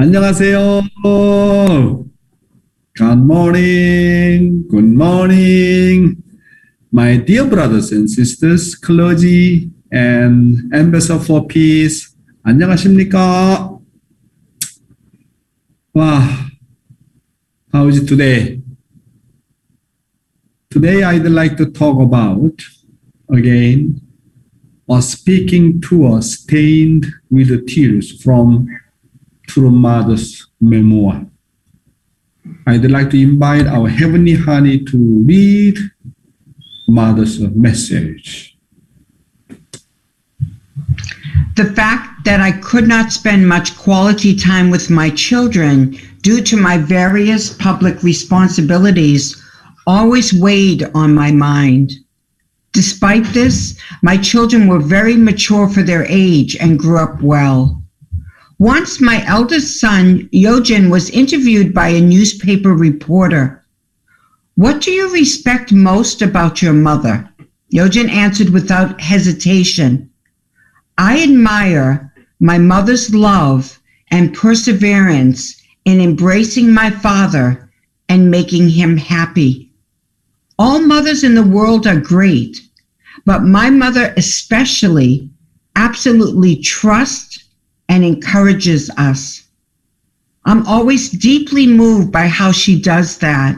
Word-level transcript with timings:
안녕하세요. 0.00 0.88
Good 2.94 3.18
morning. 3.18 4.68
Good 4.68 4.84
morning. 4.84 6.22
My 6.92 7.16
dear 7.18 7.44
brothers 7.44 7.92
and 7.92 8.08
sisters, 8.08 8.74
clergy 8.74 9.70
and 9.92 10.72
ambassador 10.72 11.18
for 11.18 11.46
peace. 11.46 12.14
안녕하십니까? 12.44 13.80
와, 15.94 16.20
how 17.72 17.88
is 17.88 17.98
it 17.98 18.06
today? 18.06 18.60
Today 20.70 21.02
I'd 21.02 21.26
like 21.26 21.56
to 21.56 21.66
talk 21.66 22.00
about 22.00 22.52
again 23.30 24.00
a 24.88 25.02
speaking 25.02 25.80
tour 25.80 26.22
stained 26.22 27.06
with 27.30 27.66
tears 27.66 28.22
from 28.22 28.68
True 29.51 29.69
Mother's 29.69 30.47
memoir. 30.61 31.25
I'd 32.67 32.89
like 32.89 33.09
to 33.09 33.21
invite 33.21 33.67
our 33.67 33.89
Heavenly 33.89 34.35
Honey 34.35 34.79
to 34.85 35.25
read 35.27 35.77
Mother's 36.87 37.37
message. 37.41 38.57
The 41.57 41.73
fact 41.75 42.23
that 42.23 42.39
I 42.39 42.53
could 42.53 42.87
not 42.87 43.11
spend 43.11 43.45
much 43.45 43.77
quality 43.77 44.37
time 44.37 44.69
with 44.69 44.89
my 44.89 45.09
children 45.09 45.97
due 46.21 46.41
to 46.43 46.55
my 46.55 46.77
various 46.77 47.53
public 47.53 48.03
responsibilities 48.03 49.35
always 49.85 50.33
weighed 50.33 50.89
on 50.95 51.13
my 51.13 51.29
mind. 51.29 51.91
Despite 52.71 53.25
this, 53.33 53.77
my 54.01 54.15
children 54.15 54.69
were 54.69 54.79
very 54.79 55.17
mature 55.17 55.67
for 55.67 55.83
their 55.83 56.05
age 56.07 56.55
and 56.55 56.79
grew 56.79 56.99
up 56.99 57.21
well. 57.21 57.80
Once 58.61 59.01
my 59.01 59.25
eldest 59.25 59.79
son, 59.79 60.29
Hyojin, 60.31 60.91
was 60.91 61.09
interviewed 61.09 61.73
by 61.73 61.87
a 61.87 61.99
newspaper 61.99 62.75
reporter. 62.75 63.65
What 64.53 64.81
do 64.81 64.91
you 64.91 65.11
respect 65.11 65.71
most 65.71 66.21
about 66.21 66.61
your 66.61 66.73
mother? 66.73 67.27
Hyojin 67.73 68.07
answered 68.07 68.51
without 68.51 69.01
hesitation. 69.01 70.11
I 70.99 71.23
admire 71.23 72.13
my 72.39 72.59
mother's 72.59 73.11
love 73.15 73.79
and 74.11 74.31
perseverance 74.31 75.59
in 75.85 75.99
embracing 75.99 76.71
my 76.71 76.91
father 76.91 77.67
and 78.09 78.29
making 78.29 78.69
him 78.69 78.95
happy. 78.95 79.73
All 80.59 80.79
mothers 80.79 81.23
in 81.23 81.33
the 81.33 81.41
world 81.57 81.87
are 81.87 81.99
great, 81.99 82.61
but 83.25 83.41
my 83.41 83.71
mother 83.71 84.13
especially 84.17 85.31
absolutely 85.75 86.57
trusts 86.57 87.30
and 87.91 88.05
encourages 88.05 88.89
us. 88.91 89.43
I'm 90.45 90.65
always 90.65 91.09
deeply 91.09 91.67
moved 91.67 92.09
by 92.09 92.25
how 92.27 92.53
she 92.53 92.81
does 92.81 93.17
that. 93.17 93.53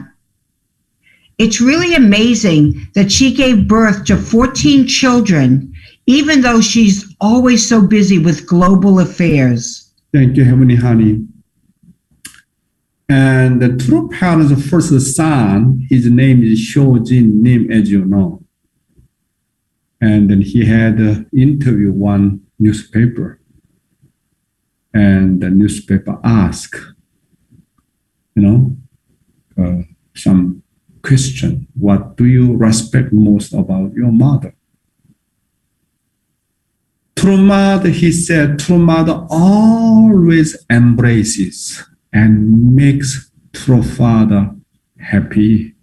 It's 1.38 1.60
really 1.60 1.94
amazing 1.94 2.88
that 2.96 3.12
she 3.12 3.32
gave 3.32 3.68
birth 3.68 4.04
to 4.06 4.16
14 4.16 4.88
children, 4.88 5.72
even 6.06 6.40
though 6.40 6.60
she's 6.60 7.14
always 7.20 7.66
so 7.66 7.80
busy 7.80 8.18
with 8.18 8.44
global 8.44 8.98
affairs. 8.98 9.92
Thank 10.12 10.36
you, 10.36 10.44
Heavenly 10.44 10.76
Honey. 10.76 11.24
And 13.08 13.62
the 13.62 13.76
true 13.76 14.08
parent's 14.08 14.68
first 14.68 15.14
son, 15.14 15.86
his 15.88 16.10
name 16.10 16.42
is 16.42 16.58
Hyojin 16.74 17.34
Nim, 17.34 17.70
as 17.70 17.88
you 17.88 18.04
know. 18.04 18.42
And 20.00 20.28
then 20.28 20.40
he 20.40 20.64
had 20.64 20.98
an 20.98 21.30
interview 21.32 21.92
one 21.92 22.40
newspaper. 22.58 23.38
And 24.94 25.42
the 25.42 25.50
newspaper 25.50 26.20
asked, 26.22 26.76
you 28.36 28.42
know, 28.42 28.76
uh, 29.58 29.82
some 30.14 30.62
question. 31.02 31.66
What 31.74 32.16
do 32.16 32.26
you 32.26 32.56
respect 32.56 33.12
most 33.12 33.52
about 33.52 33.92
your 33.94 34.12
mother? 34.12 34.54
True 37.16 37.36
mother, 37.38 37.88
he 37.90 38.12
said, 38.12 38.58
true 38.60 38.78
mother 38.78 39.26
always 39.30 40.64
embraces 40.70 41.82
and 42.12 42.74
makes 42.74 43.30
true 43.52 43.82
father 43.82 44.54
happy. 45.00 45.74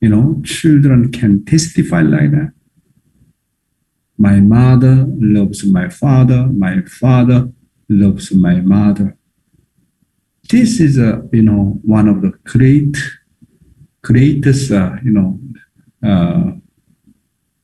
You 0.00 0.08
know, 0.10 0.42
children 0.44 1.10
can 1.10 1.44
testify 1.44 2.02
like 2.02 2.32
that. 2.32 2.52
My 4.18 4.40
mother 4.40 5.06
loves 5.08 5.64
my 5.64 5.88
father. 5.88 6.46
My 6.46 6.82
father 6.82 7.50
loves 8.00 8.32
my 8.32 8.60
mother. 8.60 9.16
This 10.50 10.80
is 10.80 10.98
a 10.98 11.28
you 11.32 11.42
know 11.42 11.80
one 11.82 12.08
of 12.08 12.22
the 12.22 12.32
great 12.44 12.96
greatest 14.02 14.70
uh, 14.70 14.96
you 15.04 15.12
know 15.12 15.40
uh, 16.04 16.52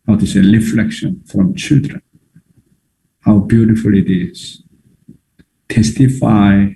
how 0.06 0.16
to 0.16 0.26
say 0.26 0.40
reflection 0.40 1.22
from 1.26 1.54
children. 1.54 2.00
How 3.20 3.40
beautiful 3.40 3.94
it 3.94 4.08
is. 4.08 4.62
Testify 5.68 6.74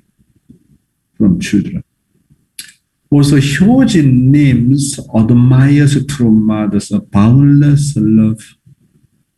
from 1.16 1.40
children. 1.40 1.82
Also, 3.10 3.36
Hyojin 3.36 4.30
names 4.30 4.98
admires 5.14 6.04
true 6.06 6.30
mother's 6.30 6.90
boundless 7.10 7.94
love 7.96 8.56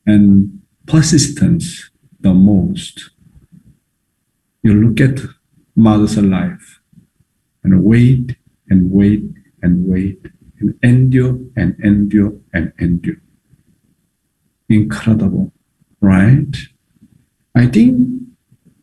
and 0.07 0.63
persistence 0.87 1.91
the 2.21 2.33
most. 2.33 3.11
You 4.65 4.73
look 4.73 4.99
at 5.03 5.21
mother's 5.77 6.17
life 6.17 6.81
and 7.63 7.85
wait 7.85 8.37
and 8.71 8.91
wait 8.91 9.23
and 9.63 9.87
wait 9.87 10.25
and 10.59 10.75
endure 10.83 11.39
and 11.55 11.79
endure 11.85 12.33
and 12.55 12.73
endure. 12.79 13.21
Incredible, 14.71 15.53
right? 16.01 16.57
I 17.55 17.67
think 17.67 18.23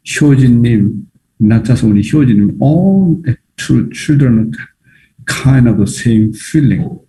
Hyojin-nim, 0.05 1.09
not 1.39 1.63
just 1.63 1.83
only 1.83 2.03
Hyojin-nim, 2.03 2.61
all 2.61 3.15
the 3.15 3.39
children 3.57 4.53
kind 5.25 5.67
of 5.67 5.79
the 5.79 5.87
same 5.87 6.31
feeling, 6.31 6.99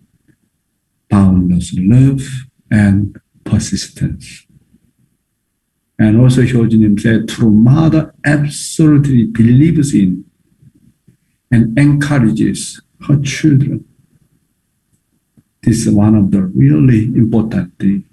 boundless 1.11 1.75
love 1.77 2.23
and 2.71 3.21
persistence. 3.43 4.42
And 6.03 6.19
also 6.19 6.41
Hyojin 6.41 6.99
said, 6.99 7.29
true 7.29 7.49
mother 7.49 8.13
absolutely 8.25 9.27
believes 9.27 9.93
in 9.93 10.25
and 11.49 11.79
encourages 11.79 12.81
her 13.07 13.21
children. 13.21 13.85
This 15.61 15.87
is 15.87 15.93
one 15.93 16.15
of 16.15 16.31
the 16.31 16.41
really 16.41 17.05
important 17.05 17.79
things. 17.79 18.03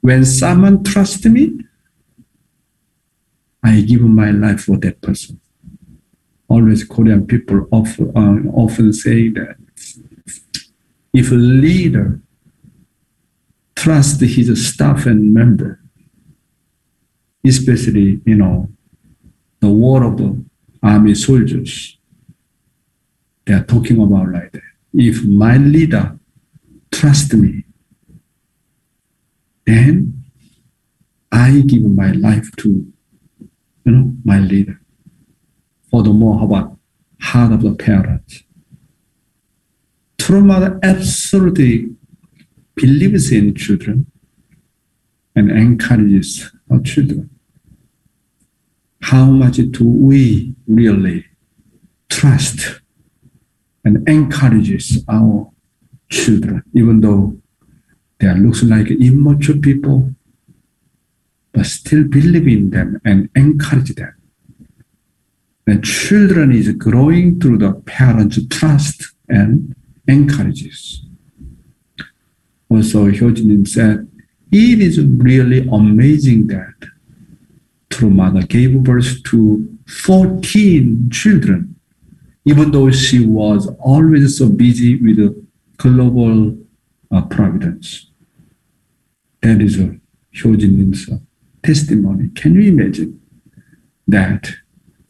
When 0.00 0.24
someone 0.24 0.82
trusts 0.82 1.26
me, 1.26 1.60
I 3.62 3.82
give 3.82 4.00
my 4.00 4.30
life 4.30 4.62
for 4.62 4.78
that 4.78 5.02
person. 5.02 5.38
Always 6.48 6.84
Korean 6.84 7.26
people 7.26 7.68
often, 7.70 8.16
uh, 8.16 8.50
often 8.50 8.94
say 8.94 9.28
that 9.28 9.56
if 11.12 11.30
a 11.30 11.34
leader 11.34 12.18
trusts 13.74 14.22
his 14.22 14.66
staff 14.72 15.04
and 15.04 15.34
member, 15.34 15.80
especially, 17.48 18.20
you 18.24 18.34
know, 18.34 18.68
the 19.60 19.68
war 19.68 20.04
of 20.04 20.16
the 20.16 20.44
army 20.82 21.14
soldiers, 21.14 21.98
they 23.44 23.54
are 23.54 23.64
talking 23.64 24.00
about 24.00 24.32
like 24.32 24.52
that. 24.52 24.62
If 24.94 25.24
my 25.24 25.56
leader 25.56 26.18
trusts 26.90 27.32
me, 27.34 27.64
then 29.66 30.24
I 31.32 31.62
give 31.66 31.82
my 31.82 32.12
life 32.12 32.50
to, 32.58 32.68
you 33.84 33.92
know, 33.92 34.12
my 34.24 34.38
leader. 34.38 34.80
Furthermore, 35.90 36.38
how 36.38 36.44
about 36.44 36.78
heart 37.20 37.52
of 37.52 37.62
the 37.62 37.74
parents? 37.74 38.42
True 40.18 40.40
mother 40.40 40.78
absolutely 40.82 41.90
believes 42.74 43.30
in 43.32 43.54
children 43.54 44.10
and 45.34 45.50
encourages 45.50 46.50
our 46.70 46.80
children. 46.80 47.30
How 49.10 49.26
much 49.26 49.58
do 49.70 49.84
we 49.84 50.52
really 50.66 51.26
trust 52.08 52.80
and 53.84 54.08
encourages 54.08 55.04
our 55.08 55.48
children, 56.08 56.64
even 56.74 57.00
though 57.00 57.38
they 58.18 58.34
looks 58.34 58.64
like 58.64 58.90
immature 58.90 59.58
people, 59.58 60.12
but 61.52 61.66
still 61.66 62.02
believe 62.02 62.48
in 62.48 62.70
them 62.70 63.00
and 63.04 63.28
encourage 63.36 63.94
them. 63.94 64.12
The 65.66 65.78
children 65.82 66.50
is 66.50 66.72
growing 66.72 67.38
through 67.38 67.58
the 67.58 67.74
parents' 67.74 68.40
trust 68.48 69.12
and 69.28 69.76
encourages. 70.08 71.02
Also, 72.68 73.06
Hyojin 73.06 73.68
said, 73.68 74.08
it 74.50 74.80
is 74.80 74.98
really 75.00 75.68
amazing 75.68 76.48
that 76.48 76.74
true 77.96 78.10
mother 78.10 78.42
gave 78.42 78.82
birth 78.82 79.22
to 79.24 79.66
14 79.86 81.08
children, 81.10 81.74
even 82.44 82.70
though 82.70 82.90
she 82.90 83.24
was 83.24 83.68
always 83.80 84.36
so 84.38 84.48
busy 84.48 84.96
with 84.96 85.18
global 85.78 86.56
uh, 87.10 87.22
providence. 87.22 88.10
That 89.40 89.62
is 89.62 89.80
a 89.80 89.96
Hyojin's 90.34 91.08
uh, 91.10 91.16
testimony. 91.62 92.28
Can 92.34 92.54
you 92.54 92.70
imagine 92.70 93.20
that 94.06 94.50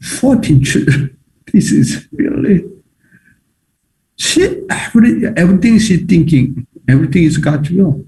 14 0.01 0.63
children? 0.63 1.13
This 1.53 1.71
is 1.71 2.09
really 2.11 2.65
she 4.17 4.61
every, 4.69 5.27
everything 5.37 5.79
she's 5.79 6.05
thinking, 6.05 6.67
everything 6.89 7.23
is 7.23 7.37
God's 7.37 7.69
will. 7.71 8.03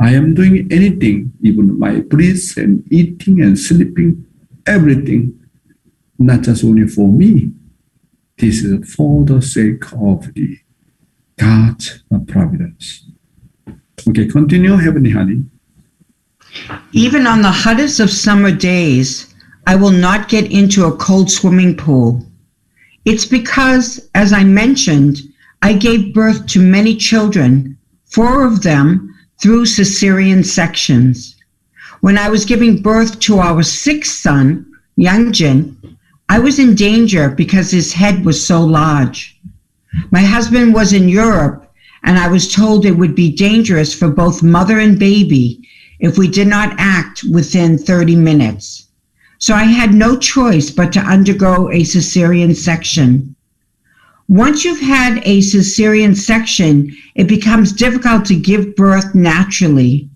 I 0.00 0.14
am 0.14 0.34
doing 0.34 0.66
anything, 0.72 1.30
even 1.42 1.78
my 1.78 2.00
breath 2.00 2.56
and 2.56 2.90
eating 2.90 3.42
and 3.42 3.58
sleeping, 3.58 4.24
everything, 4.66 5.38
not 6.18 6.40
just 6.40 6.64
only 6.64 6.88
for 6.88 7.06
me. 7.06 7.52
This 8.38 8.64
is 8.64 8.94
for 8.94 9.26
the 9.26 9.42
sake 9.42 9.84
of 9.92 10.32
the 10.32 10.58
God's 11.36 12.02
providence. 12.28 13.04
Okay, 14.08 14.26
continue, 14.26 14.76
Heavenly 14.76 15.10
Honey. 15.10 15.44
Even 16.92 17.26
on 17.26 17.42
the 17.42 17.50
hottest 17.50 18.00
of 18.00 18.10
summer 18.10 18.50
days, 18.50 19.34
I 19.66 19.76
will 19.76 19.90
not 19.90 20.30
get 20.30 20.50
into 20.50 20.86
a 20.86 20.96
cold 20.96 21.30
swimming 21.30 21.76
pool. 21.76 22.26
It's 23.04 23.26
because, 23.26 24.08
as 24.14 24.32
I 24.32 24.44
mentioned, 24.44 25.18
I 25.60 25.74
gave 25.74 26.14
birth 26.14 26.46
to 26.48 26.60
many 26.60 26.96
children, 26.96 27.76
four 28.06 28.46
of 28.46 28.62
them 28.62 29.09
through 29.40 29.64
cesarean 29.64 30.44
sections. 30.44 31.36
When 32.00 32.18
I 32.18 32.28
was 32.28 32.44
giving 32.44 32.82
birth 32.82 33.20
to 33.20 33.38
our 33.38 33.62
sixth 33.62 34.20
son, 34.20 34.66
Youngjin, 34.98 35.76
I 36.28 36.38
was 36.38 36.58
in 36.58 36.74
danger 36.74 37.28
because 37.30 37.70
his 37.70 37.92
head 37.92 38.24
was 38.24 38.46
so 38.46 38.60
large. 38.62 39.38
My 40.10 40.20
husband 40.20 40.74
was 40.74 40.92
in 40.92 41.08
Europe, 41.08 41.72
and 42.04 42.18
I 42.18 42.28
was 42.28 42.52
told 42.52 42.86
it 42.86 42.96
would 42.96 43.14
be 43.14 43.32
dangerous 43.32 43.92
for 43.92 44.08
both 44.08 44.42
mother 44.42 44.78
and 44.78 44.98
baby 44.98 45.66
if 45.98 46.16
we 46.16 46.28
did 46.28 46.46
not 46.46 46.74
act 46.78 47.24
within 47.24 47.76
30 47.76 48.16
minutes. 48.16 48.88
So 49.38 49.54
I 49.54 49.64
had 49.64 49.94
no 49.94 50.16
choice 50.16 50.70
but 50.70 50.92
to 50.92 51.00
undergo 51.00 51.70
a 51.70 51.80
cesarean 51.80 52.54
section. 52.54 53.34
Once 54.30 54.64
you've 54.64 54.80
had 54.80 55.20
a 55.24 55.40
cesarean 55.40 56.16
section, 56.16 56.96
it 57.16 57.26
becomes 57.26 57.72
difficult 57.72 58.24
to 58.24 58.36
give 58.36 58.76
birth 58.76 59.12
naturally. 59.12 60.08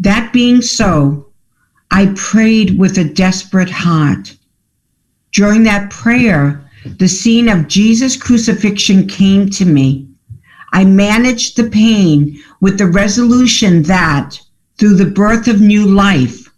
That 0.00 0.32
being 0.32 0.60
so, 0.60 1.28
I 1.92 2.12
prayed 2.16 2.76
with 2.76 2.98
a 2.98 3.04
desperate 3.04 3.70
heart. 3.70 4.36
During 5.30 5.62
that 5.62 5.90
prayer, 5.90 6.68
the 6.98 7.06
scene 7.06 7.48
of 7.48 7.68
Jesus' 7.68 8.16
crucifixion 8.16 9.06
came 9.06 9.48
to 9.50 9.64
me. 9.64 10.08
I 10.72 10.84
managed 10.84 11.56
the 11.56 11.70
pain 11.70 12.36
with 12.60 12.78
the 12.78 12.88
resolution 12.88 13.84
that, 13.84 14.40
through 14.76 14.96
the 14.96 15.06
birth 15.06 15.46
of 15.46 15.60
new 15.60 15.86
life, 15.86 16.50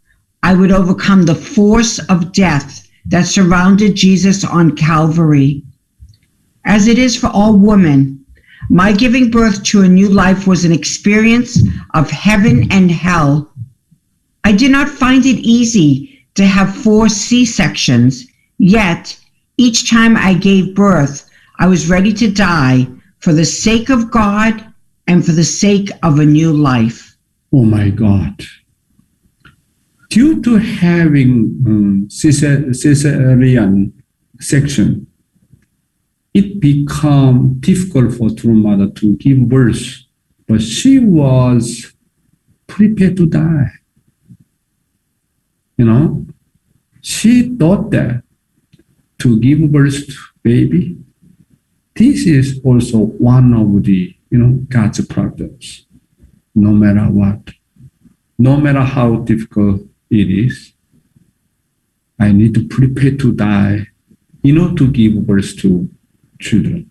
I 0.42 0.54
would 0.54 0.72
overcome 0.72 1.24
the 1.24 1.34
force 1.34 1.98
of 2.08 2.32
death 2.32 2.88
that 3.04 3.26
surrounded 3.26 3.94
Jesus 3.94 4.42
on 4.42 4.74
Calvary 4.74 5.64
as 6.64 6.86
it 6.86 6.98
is 6.98 7.16
for 7.16 7.28
all 7.28 7.56
women. 7.56 8.24
My 8.70 8.92
giving 8.92 9.30
birth 9.30 9.62
to 9.64 9.82
a 9.82 9.88
new 9.88 10.08
life 10.08 10.46
was 10.46 10.64
an 10.64 10.72
experience 10.72 11.60
of 11.94 12.10
heaven 12.10 12.70
and 12.70 12.90
hell. 12.90 13.52
I 14.44 14.52
did 14.52 14.70
not 14.70 14.88
find 14.88 15.26
it 15.26 15.38
easy 15.38 16.26
to 16.34 16.46
have 16.46 16.74
four 16.74 17.08
C 17.08 17.44
sections, 17.44 18.26
yet, 18.58 19.18
each 19.58 19.90
time 19.90 20.16
I 20.16 20.34
gave 20.34 20.74
birth, 20.74 21.28
I 21.58 21.66
was 21.66 21.90
ready 21.90 22.12
to 22.14 22.30
die 22.30 22.86
for 23.18 23.32
the 23.32 23.44
sake 23.44 23.90
of 23.90 24.10
God 24.10 24.72
and 25.06 25.24
for 25.24 25.32
the 25.32 25.44
sake 25.44 25.90
of 26.02 26.18
a 26.18 26.24
new 26.24 26.52
life. 26.52 27.16
Oh 27.52 27.64
my 27.64 27.90
God. 27.90 28.42
Due 30.08 30.42
to 30.42 30.56
having 30.56 31.62
um, 31.66 32.08
cesarean 32.08 33.92
section, 34.40 35.06
it 36.34 36.60
became 36.60 37.54
difficult 37.60 38.14
for 38.14 38.30
true 38.30 38.54
mother 38.54 38.88
to 38.88 39.16
give 39.16 39.48
birth, 39.48 40.04
but 40.46 40.62
she 40.62 40.98
was 40.98 41.92
prepared 42.66 43.16
to 43.18 43.26
die. 43.26 43.70
You 45.76 45.84
know, 45.84 46.26
she 47.00 47.54
thought 47.56 47.90
that 47.90 48.22
to 49.18 49.38
give 49.40 49.70
birth 49.70 50.06
to 50.06 50.14
baby, 50.42 50.98
this 51.94 52.26
is 52.26 52.60
also 52.64 52.98
one 52.98 53.52
of 53.54 53.82
the 53.84 54.14
you 54.30 54.38
know 54.38 54.52
God's 54.68 55.04
problems. 55.06 55.86
No 56.54 56.70
matter 56.72 57.04
what, 57.04 57.50
no 58.38 58.56
matter 58.56 58.80
how 58.80 59.16
difficult 59.16 59.82
it 60.10 60.30
is, 60.30 60.72
I 62.18 62.32
need 62.32 62.54
to 62.54 62.66
prepare 62.68 63.16
to 63.16 63.32
die 63.32 63.88
in 64.42 64.58
order 64.58 64.74
to 64.76 64.90
give 64.90 65.26
birth 65.26 65.56
to 65.58 65.88
children. 66.42 66.88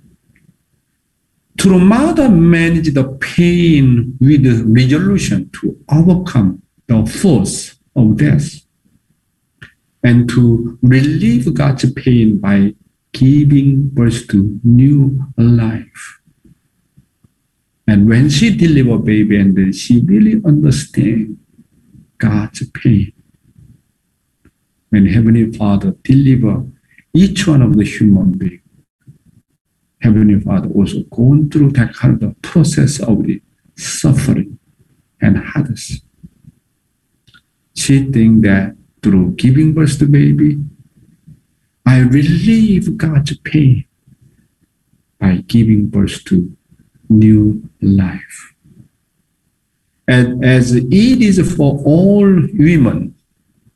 Mother 1.63 2.29
manage 2.29 2.93
the 2.93 3.03
pain 3.19 4.17
with 4.19 4.45
resolution 4.65 5.49
to 5.61 5.77
overcome 5.89 6.61
the 6.87 7.05
force 7.05 7.75
of 7.95 8.17
death 8.17 8.61
and 10.03 10.27
to 10.29 10.79
relieve 10.81 11.53
God's 11.53 11.91
pain 11.93 12.39
by 12.39 12.73
giving 13.13 13.89
birth 13.89 14.27
to 14.29 14.59
new 14.63 15.21
life. 15.37 16.19
And 17.87 18.07
when 18.07 18.29
she 18.29 18.55
deliver 18.55 18.97
baby 18.97 19.37
and 19.37 19.55
then 19.55 19.73
she 19.73 19.99
really 19.99 20.41
understand 20.45 21.37
God's 22.17 22.65
pain. 22.71 23.13
When 24.89 25.07
Heavenly 25.07 25.51
Father 25.51 25.95
deliver 26.03 26.65
each 27.13 27.47
one 27.47 27.61
of 27.61 27.75
the 27.75 27.83
human 27.83 28.31
being, 28.37 28.60
Heavenly 30.01 30.39
Father 30.39 30.69
also 30.69 31.01
gone 31.03 31.49
through 31.49 31.71
that 31.71 31.93
kind 31.93 32.21
of 32.23 32.41
process 32.41 32.99
of 32.99 33.23
the 33.23 33.41
suffering 33.75 34.57
and 35.21 35.37
hardness. 35.37 36.01
She 37.75 38.11
think 38.11 38.41
that 38.43 38.75
through 39.03 39.33
giving 39.33 39.73
birth 39.73 39.99
to 39.99 40.05
baby, 40.05 40.57
I 41.85 41.99
relieve 41.99 42.97
God's 42.97 43.37
pain 43.37 43.85
by 45.19 45.37
giving 45.47 45.87
birth 45.87 46.23
to 46.25 46.55
new 47.09 47.69
life. 47.81 48.53
And 50.07 50.43
as 50.43 50.73
it 50.73 50.91
is 50.91 51.39
for 51.55 51.79
all 51.85 52.25
women, 52.25 53.15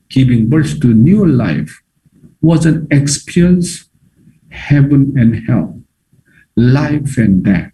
giving 0.10 0.50
birth 0.50 0.80
to 0.82 0.88
new 0.88 1.26
life 1.26 1.82
was 2.42 2.66
an 2.66 2.88
experience 2.92 3.90
heaven 4.50 5.14
and 5.18 5.48
hell 5.48 5.82
life 6.56 7.18
and 7.18 7.44
death. 7.44 7.74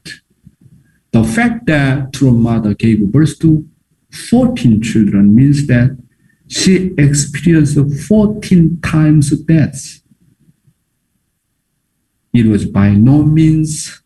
The 1.12 1.24
fact 1.24 1.66
that 1.68 2.14
true 2.14 2.32
mother 2.32 2.74
gave 2.74 3.12
birth 3.12 3.40
to 3.40 3.68
14 4.30 4.82
children 4.82 5.36
means 5.36 5.68
that 5.68 5.98
she 6.48 6.94
experienced 6.98 7.78
14 8.08 8.80
times 8.82 9.32
death. 9.42 10.02
It 12.34 12.46
was 12.46 12.66
by 12.66 12.92
no 12.92 13.24
means 13.24 14.02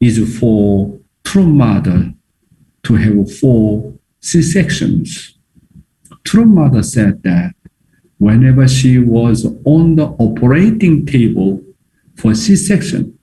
easy 0.00 0.24
for 0.24 1.00
true 1.24 1.46
mother 1.46 2.12
to 2.84 2.94
have 2.94 3.38
four 3.38 3.94
C-sections. 4.20 5.38
True 6.24 6.44
mother 6.46 6.82
said 6.82 7.22
that 7.24 7.54
whenever 8.18 8.68
she 8.68 8.98
was 8.98 9.46
on 9.64 9.96
the 9.96 10.06
operating 10.18 11.06
table 11.06 11.62
for 12.16 12.34
C-section, 12.34 13.13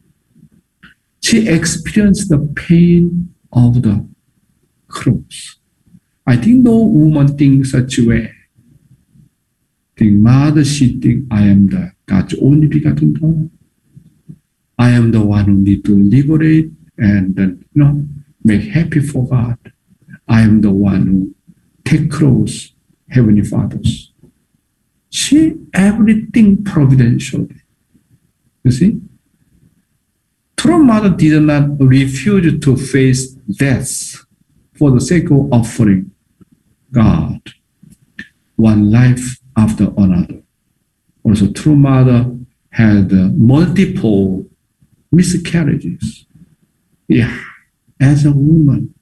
she 1.22 1.48
experienced 1.48 2.30
the 2.30 2.40
pain 2.56 3.34
of 3.52 3.82
the 3.82 4.08
cross. 4.88 5.58
I 6.26 6.38
think 6.38 6.64
no 6.64 6.78
woman 6.78 7.38
thinks 7.38 7.72
such 7.72 8.00
way. 8.00 8.34
Think 9.98 10.14
mother, 10.14 10.64
she 10.66 11.00
think 11.00 11.26
I 11.32 11.44
am 11.44 11.68
the 11.68 11.92
God's 12.06 12.36
only 12.42 12.68
begotten 12.68 13.14
daughter. 13.14 13.50
I 14.78 14.90
am 14.92 15.12
the 15.12 15.22
one 15.22 15.46
who 15.46 15.54
need 15.54 15.86
to 15.86 15.96
liberate 15.96 16.72
and 16.98 17.38
you 17.38 17.66
know, 17.76 18.06
make 18.44 18.64
happy 18.64 19.00
for 19.00 19.28
God. 19.28 19.58
I 20.28 20.42
am 20.42 20.62
the 20.62 20.72
one 20.72 21.06
who 21.08 21.36
take 21.86 22.10
cross 22.12 22.74
Heavenly 23.10 23.44
Father's. 23.44 24.12
She 25.10 25.58
everything 25.74 26.64
providentially. 26.64 27.56
You 28.64 28.72
see? 28.72 29.02
True 30.62 30.84
mother 30.84 31.10
did 31.10 31.42
not 31.42 31.80
refuse 31.80 32.60
to 32.60 32.78
face 32.78 33.32
death 33.32 34.24
for 34.78 34.92
the 34.92 35.02
sake 35.02 35.32
of 35.32 35.52
offering 35.52 36.12
God 36.92 37.42
one 38.58 38.92
life 38.92 39.40
after 39.58 39.92
another. 39.98 40.44
Also, 41.24 41.52
true 41.52 41.76
mother 41.76 42.38
had 42.70 43.12
multiple 43.36 44.46
miscarriages. 45.12 46.28
Yeah, 47.08 47.36
as 48.00 48.24
a 48.24 48.32
woman, 48.32 48.94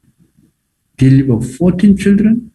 deliver 0.96 1.42
14 1.42 1.98
children 1.98 2.54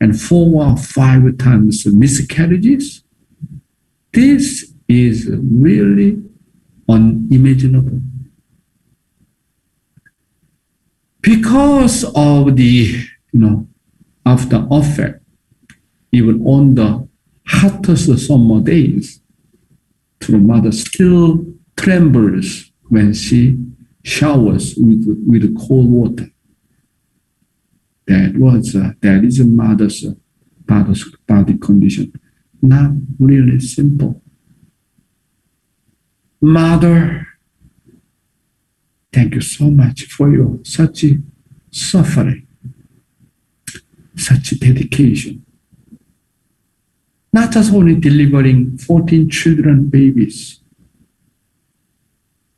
and 0.00 0.20
four 0.20 0.64
or 0.64 0.76
five 0.76 1.36
times 1.38 1.84
miscarriages. 1.84 3.02
This 4.12 4.72
is 4.86 5.28
really 5.32 6.22
unimaginable. 6.88 8.00
Because 11.20 12.04
of 12.14 12.56
the, 12.56 13.02
you 13.32 13.40
know, 13.40 13.66
after 14.26 14.66
effect, 14.70 15.22
even 16.12 16.44
on 16.46 16.74
the 16.74 17.08
hottest 17.46 18.26
summer 18.26 18.60
days, 18.60 19.20
true 20.20 20.38
mother 20.38 20.72
still 20.72 21.44
trembles 21.76 22.70
when 22.88 23.12
she 23.14 23.58
showers 24.02 24.74
with, 24.76 25.04
with 25.26 25.56
cold 25.58 25.90
water. 25.90 26.28
That 28.06 28.36
was 28.36 28.76
uh, 28.76 28.92
that 29.00 29.24
is 29.24 29.40
a 29.40 29.46
mother's 29.46 30.04
uh, 30.04 30.12
mother's 30.68 31.04
body 31.26 31.56
condition. 31.56 32.12
Not 32.60 32.92
really 33.18 33.58
simple. 33.60 34.22
Mother, 36.44 37.26
thank 39.10 39.34
you 39.34 39.40
so 39.40 39.70
much 39.70 40.04
for 40.04 40.30
your 40.30 40.58
such 40.62 41.06
suffering, 41.70 42.46
such 44.14 44.50
dedication. 44.60 45.42
Not 47.32 47.50
just 47.50 47.72
only 47.72 47.94
delivering 47.94 48.76
14 48.76 49.30
children, 49.30 49.88
babies. 49.88 50.60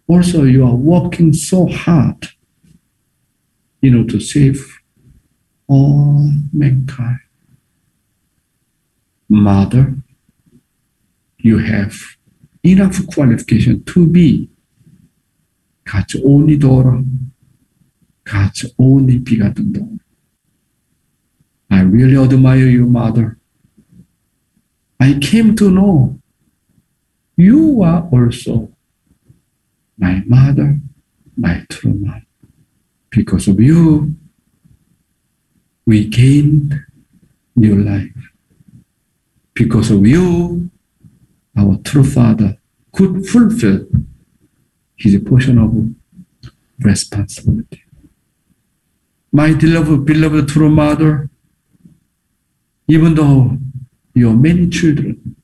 Also, 0.09 0.43
you 0.43 0.67
are 0.67 0.75
working 0.75 1.33
so 1.33 1.69
hard, 1.69 2.27
you 3.83 3.93
know, 3.93 4.03
to 4.03 4.19
save 4.19 4.81
all 5.69 6.33
mankind. 6.53 7.21
Mother, 9.29 9.95
you 11.39 11.59
have 11.59 12.17
enough 12.67 13.07
qualification 13.09 13.85
to 13.85 14.07
be 14.07 14.51
God's 15.85 16.17
only 16.25 16.57
daughter, 16.57 17.03
God's 18.25 18.67
only 18.79 19.19
begotten 19.19 19.73
daughter. 19.73 20.05
I 21.71 21.83
really 21.83 22.17
admire 22.17 22.67
you, 22.67 22.87
mother. 22.87 23.39
I 24.99 25.19
came 25.21 25.55
to 25.57 25.71
know 25.71 26.19
you 27.37 27.83
are 27.83 28.09
also 28.11 28.73
my 29.99 30.23
mother, 30.27 30.79
my 31.37 31.65
true 31.71 31.95
mother. 31.95 32.23
Because 33.11 33.47
of 33.49 33.61
you, 33.61 34.15
we 35.87 36.07
gained 36.09 36.75
new 37.55 37.77
life. 37.77 38.33
Because 39.55 39.91
of 39.91 40.07
you, 40.07 40.71
our 41.57 41.77
true 41.85 42.05
Father 42.05 42.59
could 42.93 43.27
fulfill 43.27 43.87
his 44.97 45.21
portion 45.23 45.59
of 45.59 45.71
responsibility. 46.85 47.83
My 49.33 49.53
beloved, 49.55 50.05
beloved 50.05 50.49
true 50.49 50.71
mother, 50.71 51.29
even 52.89 53.15
though 53.15 53.59
your 54.15 54.35
many 54.35 54.69
children, 54.71 55.37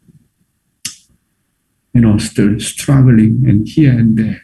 you 1.93 2.01
know, 2.01 2.17
still 2.17 2.59
struggling 2.59 3.45
and 3.47 3.69
here 3.69 3.93
and 3.93 4.19
there, 4.19 4.43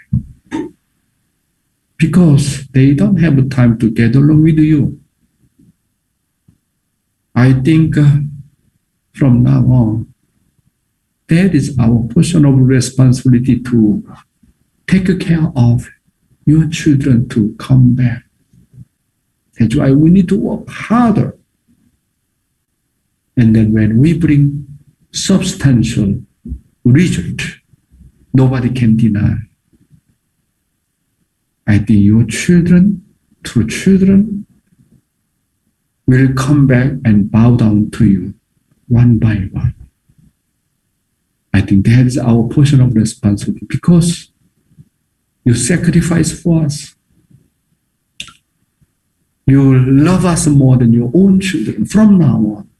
because 1.96 2.66
they 2.68 2.92
don't 2.92 3.16
have 3.16 3.48
time 3.48 3.78
to 3.78 3.90
get 3.90 4.14
along 4.14 4.42
with 4.42 4.58
you. 4.58 5.00
I 7.34 7.52
think 7.52 7.96
uh, 7.96 8.18
from 9.14 9.44
now 9.44 9.60
on, 9.60 10.07
that 11.28 11.54
is 11.54 11.76
our 11.78 12.02
portion 12.08 12.44
of 12.44 12.58
responsibility 12.58 13.60
to 13.60 14.02
take 14.86 15.20
care 15.20 15.52
of 15.54 15.88
your 16.46 16.68
children 16.68 17.28
to 17.28 17.54
come 17.58 17.94
back. 17.94 18.22
That's 19.58 19.76
why 19.76 19.92
we 19.92 20.10
need 20.10 20.28
to 20.28 20.38
work 20.38 20.68
harder. 20.68 21.36
And 23.36 23.54
then 23.54 23.72
when 23.72 23.98
we 23.98 24.18
bring 24.18 24.66
substantial 25.12 26.22
result, 26.84 27.42
nobody 28.32 28.70
can 28.70 28.96
deny. 28.96 29.36
I 31.66 31.78
think 31.78 32.02
your 32.02 32.24
children, 32.24 33.04
true 33.42 33.66
children, 33.66 34.46
will 36.06 36.32
come 36.32 36.66
back 36.66 36.92
and 37.04 37.30
bow 37.30 37.56
down 37.56 37.90
to 37.90 38.06
you 38.06 38.34
one 38.88 39.18
by 39.18 39.34
one. 39.52 39.74
I 41.52 41.60
think 41.62 41.86
that 41.86 42.06
is 42.06 42.18
our 42.18 42.48
portion 42.48 42.80
of 42.80 42.94
responsibility 42.94 43.66
because 43.66 44.30
you 45.44 45.54
sacrifice 45.54 46.42
for 46.42 46.64
us. 46.64 46.94
You 49.46 49.78
love 49.78 50.26
us 50.26 50.46
more 50.46 50.76
than 50.76 50.92
your 50.92 51.10
own 51.14 51.40
children 51.40 51.86
from 51.86 52.18
now 52.18 52.36
on. 52.36 52.70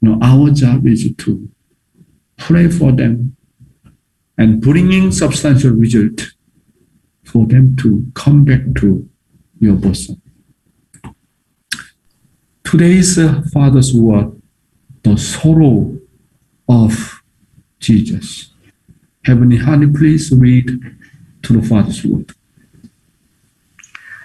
Now, 0.00 0.18
our 0.22 0.50
job 0.50 0.86
is 0.86 1.14
to 1.18 1.48
pray 2.38 2.68
for 2.68 2.92
them 2.92 3.36
and 4.38 4.60
bringing 4.60 5.12
substantial 5.12 5.72
result 5.72 6.32
for 7.24 7.46
them 7.46 7.76
to 7.76 8.06
come 8.14 8.44
back 8.44 8.62
to 8.78 9.08
your 9.60 9.74
bosom. 9.74 10.20
Today's 12.64 13.18
uh, 13.18 13.42
Father's 13.52 13.94
word, 13.94 14.40
the 15.02 15.16
sorrow 15.16 15.98
of 16.68 17.22
Jesus. 17.80 18.50
Heavenly 19.24 19.56
Honey, 19.56 19.86
please 19.86 20.32
read 20.32 20.68
to 21.42 21.60
the 21.60 21.66
Father's 21.66 22.04
word. 22.04 22.32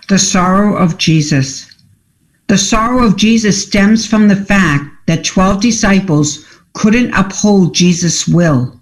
The 0.09 0.17
sorrow 0.17 0.75
of 0.77 0.97
Jesus. 0.97 1.71
The 2.47 2.57
sorrow 2.57 3.05
of 3.05 3.17
Jesus 3.17 3.65
stems 3.65 4.07
from 4.07 4.27
the 4.27 4.35
fact 4.35 4.85
that 5.07 5.25
12 5.25 5.61
disciples 5.61 6.45
couldn't 6.73 7.13
uphold 7.13 7.75
Jesus' 7.75 8.27
will, 8.27 8.79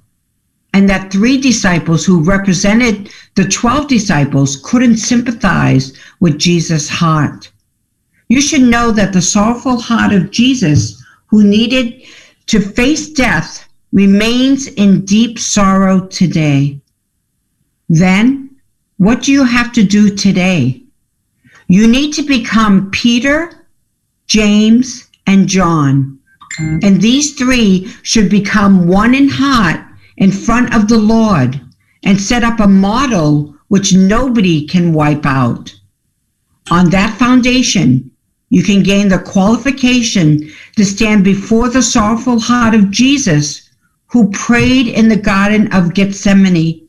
and 0.73 0.87
that 0.89 1.11
three 1.11 1.39
disciples 1.39 2.05
who 2.05 2.23
represented 2.23 3.09
the 3.35 3.45
12 3.45 3.87
disciples 3.87 4.61
couldn't 4.63 4.97
sympathize 4.97 5.97
with 6.19 6.37
Jesus' 6.37 6.89
heart. 6.89 7.51
You 8.27 8.41
should 8.41 8.61
know 8.61 8.91
that 8.91 9.13
the 9.13 9.21
sorrowful 9.21 9.79
heart 9.79 10.13
of 10.13 10.31
Jesus, 10.31 11.01
who 11.27 11.43
needed 11.43 12.04
to 12.47 12.59
face 12.59 13.09
death, 13.09 13.67
remains 13.91 14.67
in 14.67 15.05
deep 15.05 15.39
sorrow 15.39 16.07
today. 16.07 16.79
Then, 17.89 18.57
what 18.97 19.23
do 19.23 19.31
you 19.31 19.43
have 19.43 19.71
to 19.73 19.83
do 19.83 20.15
today? 20.15 20.83
You 21.67 21.87
need 21.87 22.13
to 22.13 22.23
become 22.23 22.91
Peter, 22.91 23.67
James, 24.27 25.09
and 25.27 25.47
John. 25.47 26.19
And 26.59 27.01
these 27.01 27.33
three 27.33 27.93
should 28.03 28.29
become 28.29 28.87
one 28.87 29.13
in 29.13 29.27
heart 29.29 29.81
in 30.17 30.31
front 30.31 30.73
of 30.73 30.87
the 30.87 30.97
Lord 30.97 31.59
and 32.03 32.21
set 32.21 32.43
up 32.43 32.59
a 32.59 32.67
model 32.67 33.55
which 33.67 33.93
nobody 33.93 34.65
can 34.65 34.93
wipe 34.93 35.25
out. 35.25 35.75
On 36.71 36.89
that 36.91 37.17
foundation, 37.17 38.11
you 38.55 38.63
can 38.63 38.83
gain 38.83 39.09
the 39.09 39.19
qualification 39.19 40.49
to 40.77 40.85
stand 40.85 41.25
before 41.25 41.67
the 41.67 41.83
sorrowful 41.83 42.39
heart 42.39 42.73
of 42.73 42.89
Jesus, 42.89 43.69
who 44.05 44.31
prayed 44.31 44.87
in 44.87 45.09
the 45.09 45.17
Garden 45.17 45.67
of 45.73 45.93
Gethsemane. 45.93 46.87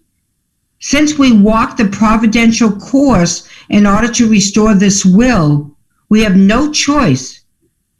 Since 0.78 1.18
we 1.18 1.32
walk 1.32 1.76
the 1.76 1.86
providential 1.88 2.70
course 2.70 3.48
in 3.68 3.84
order 3.84 4.06
to 4.12 4.30
restore 4.30 4.74
this 4.76 5.04
will, 5.04 5.76
we 6.08 6.22
have 6.22 6.36
no 6.36 6.70
choice 6.70 7.40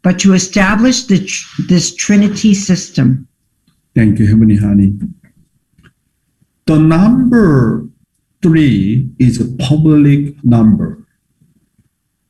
but 0.01 0.17
to 0.19 0.33
establish 0.33 1.03
this 1.03 1.93
Trinity 1.93 2.53
system. 2.53 3.27
Thank 3.93 4.17
you, 4.19 4.27
Heavenly 4.27 4.55
Honey. 4.55 4.97
The 6.67 6.79
number 6.79 7.85
three 8.41 9.09
is 9.19 9.41
a 9.41 9.51
public 9.57 10.41
number. 10.45 11.05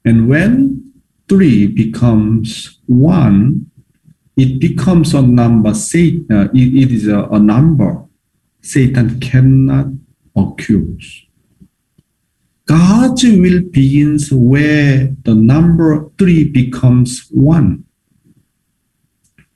And 0.04 0.28
when 0.28 0.87
three 1.28 1.68
becomes 1.68 2.80
one, 2.86 3.70
it 4.36 4.60
becomes 4.60 5.14
a 5.14 5.22
number. 5.22 5.74
Satan, 5.74 6.50
it, 6.54 6.84
it 6.84 6.92
is 6.92 7.08
a, 7.08 7.24
a 7.26 7.40
number 7.40 8.04
Satan 8.62 9.20
cannot 9.20 9.88
accuse. 10.36 11.26
God's 12.66 13.24
will 13.24 13.62
begins 13.62 14.32
where 14.32 15.16
the 15.24 15.34
number 15.34 16.10
three 16.18 16.44
becomes 16.44 17.28
one. 17.32 17.86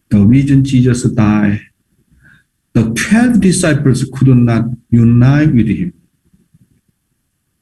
the 0.10 0.20
reason 0.20 0.64
Jesus 0.64 1.04
died, 1.12 1.62
the 2.74 2.84
12 2.84 3.40
disciples 3.40 4.04
could 4.14 4.28
not 4.28 4.66
unite 4.90 5.54
with 5.54 5.68
him. 5.68 5.94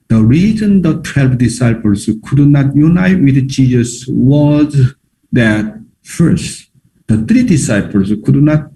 The 0.10 0.24
reason 0.24 0.82
the 0.82 1.02
12 1.02 1.38
disciples 1.38 2.10
could 2.24 2.40
not 2.40 2.76
unite 2.76 3.22
with 3.22 3.48
Jesus 3.48 4.06
was 4.08 4.96
that 5.32 5.80
first, 6.04 6.72
the 7.06 7.24
three 7.26 7.44
disciples 7.44 8.12
could 8.26 8.42
not 8.42 8.72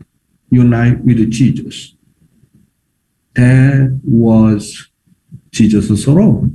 unite 0.52 1.04
with 1.04 1.30
Jesus. 1.32 1.96
That 3.34 4.00
was 4.04 4.90
Jesus' 5.50 6.08
role. 6.08 6.52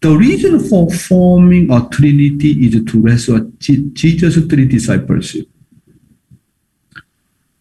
The 0.00 0.16
reason 0.16 0.58
for 0.58 0.90
forming 0.90 1.70
a 1.70 1.88
Trinity 1.88 2.66
is 2.66 2.84
to 2.84 3.00
restore 3.00 3.40
Je- 3.58 3.90
Jesus' 3.92 4.44
three 4.46 4.66
disciples. 4.66 5.36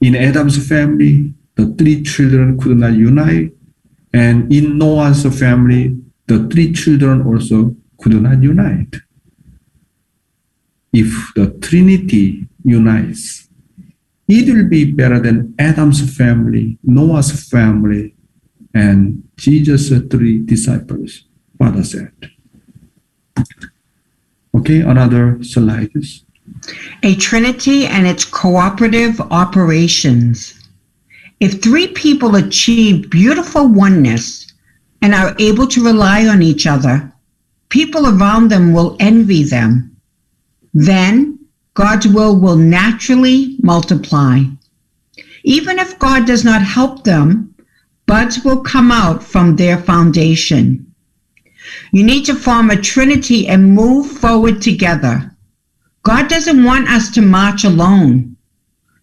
In 0.01 0.15
Adam's 0.15 0.67
family, 0.67 1.33
the 1.55 1.67
three 1.77 2.01
children 2.01 2.57
could 2.57 2.77
not 2.77 2.93
unite, 2.93 3.51
and 4.13 4.51
in 4.51 4.77
Noah's 4.77 5.23
family, 5.39 5.97
the 6.27 6.47
three 6.49 6.73
children 6.73 7.25
also 7.25 7.75
could 7.99 8.13
not 8.13 8.41
unite. 8.41 8.95
If 10.91 11.33
the 11.35 11.51
Trinity 11.61 12.47
unites, 12.63 13.47
it 14.27 14.53
will 14.53 14.67
be 14.67 14.91
better 14.91 15.19
than 15.19 15.55
Adam's 15.57 16.15
family, 16.15 16.77
Noah's 16.83 17.49
family, 17.49 18.15
and 18.73 19.23
Jesus' 19.37 19.89
three 20.09 20.39
disciples, 20.45 21.25
Father 21.57 21.83
said. 21.83 22.11
Okay, 24.55 24.81
another 24.81 25.43
slide. 25.43 25.91
A 27.03 27.15
trinity 27.15 27.85
and 27.85 28.05
its 28.05 28.25
cooperative 28.25 29.19
operations. 29.31 30.58
If 31.39 31.61
three 31.61 31.87
people 31.87 32.35
achieve 32.35 33.09
beautiful 33.09 33.67
oneness 33.67 34.51
and 35.01 35.13
are 35.13 35.35
able 35.39 35.67
to 35.67 35.83
rely 35.83 36.27
on 36.27 36.41
each 36.41 36.67
other, 36.67 37.13
people 37.69 38.07
around 38.07 38.49
them 38.49 38.73
will 38.73 38.97
envy 38.99 39.43
them. 39.43 39.95
Then 40.73 41.39
God's 41.75 42.07
will 42.07 42.35
will 42.35 42.57
naturally 42.57 43.55
multiply. 43.63 44.41
Even 45.43 45.79
if 45.79 45.97
God 45.97 46.25
does 46.25 46.43
not 46.43 46.61
help 46.61 47.05
them, 47.05 47.55
buds 48.05 48.43
will 48.43 48.61
come 48.61 48.91
out 48.91 49.23
from 49.23 49.55
their 49.55 49.77
foundation. 49.77 50.93
You 51.93 52.03
need 52.03 52.25
to 52.25 52.35
form 52.35 52.69
a 52.69 52.81
trinity 52.81 53.47
and 53.47 53.75
move 53.75 54.11
forward 54.11 54.61
together. 54.61 55.31
God 56.03 56.27
doesn't 56.27 56.63
want 56.63 56.89
us 56.89 57.11
to 57.11 57.21
march 57.21 57.63
alone. 57.63 58.35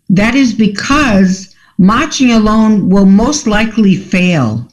That 0.09 0.35
is 0.35 0.53
because 0.53 1.46
marching 1.79 2.33
alone 2.33 2.89
will 2.89 3.07
most 3.07 3.47
likely 3.47 3.97
fail. 3.97 4.69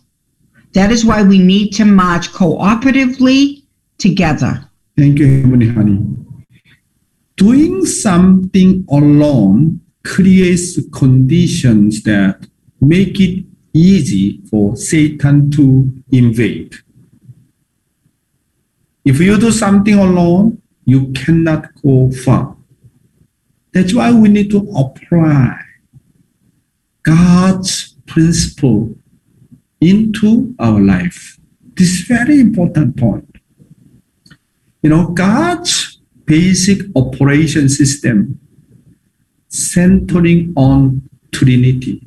That 0.73 0.91
is 0.91 1.05
why 1.05 1.21
we 1.21 1.37
need 1.37 1.71
to 1.73 1.85
march 1.85 2.29
cooperatively 2.29 3.63
together. 3.97 4.69
Thank 4.97 5.19
you, 5.19 5.41
Heavenly 5.41 5.69
Honey. 5.69 5.99
Doing 7.35 7.85
something 7.85 8.85
alone 8.89 9.81
creates 10.03 10.79
conditions 10.91 12.03
that 12.03 12.47
make 12.79 13.19
it 13.19 13.45
easy 13.73 14.41
for 14.49 14.75
Satan 14.75 15.49
to 15.51 15.91
invade. 16.11 16.75
If 19.03 19.19
you 19.19 19.37
do 19.37 19.51
something 19.51 19.95
alone, 19.95 20.61
you 20.85 21.11
cannot 21.13 21.73
go 21.81 22.11
far. 22.11 22.55
That's 23.73 23.93
why 23.93 24.11
we 24.11 24.29
need 24.29 24.51
to 24.51 24.59
apply 24.75 25.59
God's 27.03 27.95
principle 28.05 28.95
into 29.79 30.55
our 30.59 30.79
life. 30.79 31.37
This 31.75 31.89
is 31.89 32.01
very 32.07 32.39
important 32.39 32.97
point. 32.97 33.29
You 34.81 34.89
know, 34.89 35.07
God's 35.07 35.99
basic 36.25 36.79
operation 36.95 37.69
system 37.69 38.39
centering 39.49 40.53
on 40.55 41.09
Trinity. 41.31 42.01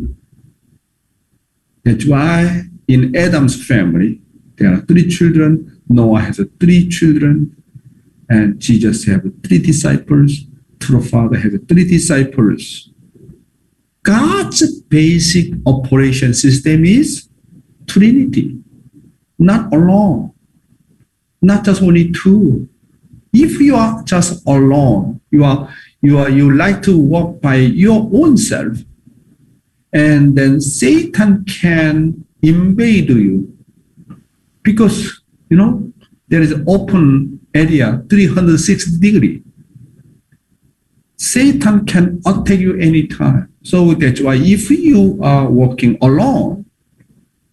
That's 1.85 2.07
why 2.07 2.63
in 2.89 3.15
Adam's 3.15 3.67
family, 3.67 4.21
there 4.57 4.73
are 4.73 4.81
three 4.81 5.09
children. 5.09 5.81
Noah 5.89 6.21
has 6.21 6.41
three 6.59 6.89
children, 6.89 7.63
and 8.29 8.59
Jesus 8.59 9.05
have 9.07 9.23
three 9.45 9.59
disciples. 9.59 10.45
True 10.81 11.03
Father 11.03 11.39
has 11.39 11.53
three 11.69 11.87
disciples. 11.87 12.91
God's 14.07 14.83
basic 14.83 15.53
operation 15.67 16.33
system 16.33 16.85
is 16.85 17.29
Trinity, 17.89 18.57
not 19.37 19.73
alone, 19.75 20.33
not 21.43 21.65
just 21.65 21.83
only 21.83 22.13
two. 22.13 22.69
If 23.33 23.61
you 23.61 23.75
are 23.75 24.05
just 24.05 24.47
alone, 24.47 25.21
you 25.33 25.43
are 25.43 25.75
you 26.03 26.19
are 26.19 26.31
you 26.31 26.55
like 26.55 26.83
to 26.83 26.97
walk 26.97 27.43
by 27.43 27.57
your 27.57 28.09
own 28.13 28.37
self, 28.37 28.79
and 29.93 30.39
then 30.39 30.61
Satan 30.61 31.45
can 31.45 32.25
invade 32.43 33.11
you 33.11 33.59
because 34.63 35.21
you 35.51 35.57
know 35.57 35.93
there 36.29 36.43
is 36.43 36.55
open 36.69 37.41
area 37.53 38.05
360 38.09 39.01
degree. 39.01 39.43
Satan 41.17 41.87
can 41.87 42.21
attack 42.27 42.59
you 42.59 42.77
anytime. 42.77 43.53
So 43.63 43.95
that's 43.95 44.21
why 44.21 44.37
if 44.37 44.71
you 44.71 45.19
are 45.23 45.51
walking 45.51 45.99
alone, 46.01 46.67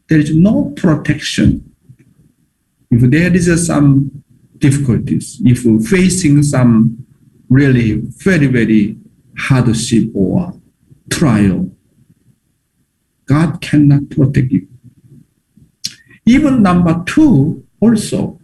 there 0.10 0.20
is 0.20 0.36
no 0.36 0.74
protection. 0.76 1.74
If 2.92 3.02
there 3.10 3.34
is 3.34 3.66
some 3.66 4.24
difficulties, 4.58 5.42
if 5.44 5.66
you're 5.66 5.80
facing 5.80 6.44
some 6.44 7.06
really 7.50 8.02
very, 8.04 8.48
very 8.48 8.98
hardship 9.38 10.10
or 10.14 10.54
trial, 11.10 11.72
God 13.26 13.62
cannot 13.62 14.10
protect 14.10 14.52
you. 14.52 14.68
Even 16.26 16.62
number 16.62 17.04
two 17.06 17.66
also 17.80 18.40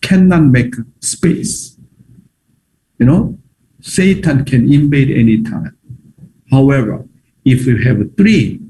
cannot 0.00 0.44
make 0.44 0.74
space. 1.00 1.78
You 2.98 3.06
know, 3.06 3.38
Satan 3.80 4.44
can 4.44 4.72
invade 4.72 5.10
anytime. 5.10 5.76
However, 6.50 7.04
if 7.44 7.66
you 7.66 7.78
have 7.78 8.16
three, 8.16 8.60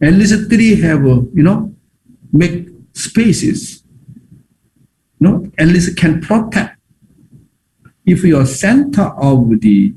at 0.00 0.12
least 0.12 0.50
three 0.50 0.80
have, 0.80 1.02
you 1.02 1.42
know, 1.42 1.74
make 2.32 2.68
spaces, 2.92 3.82
you 5.18 5.28
know, 5.28 5.50
at 5.58 5.68
least 5.68 5.96
can 5.96 6.20
protect. 6.20 6.78
If 8.04 8.22
you 8.22 8.38
are 8.38 8.46
center 8.46 9.12
of 9.16 9.60
the 9.60 9.94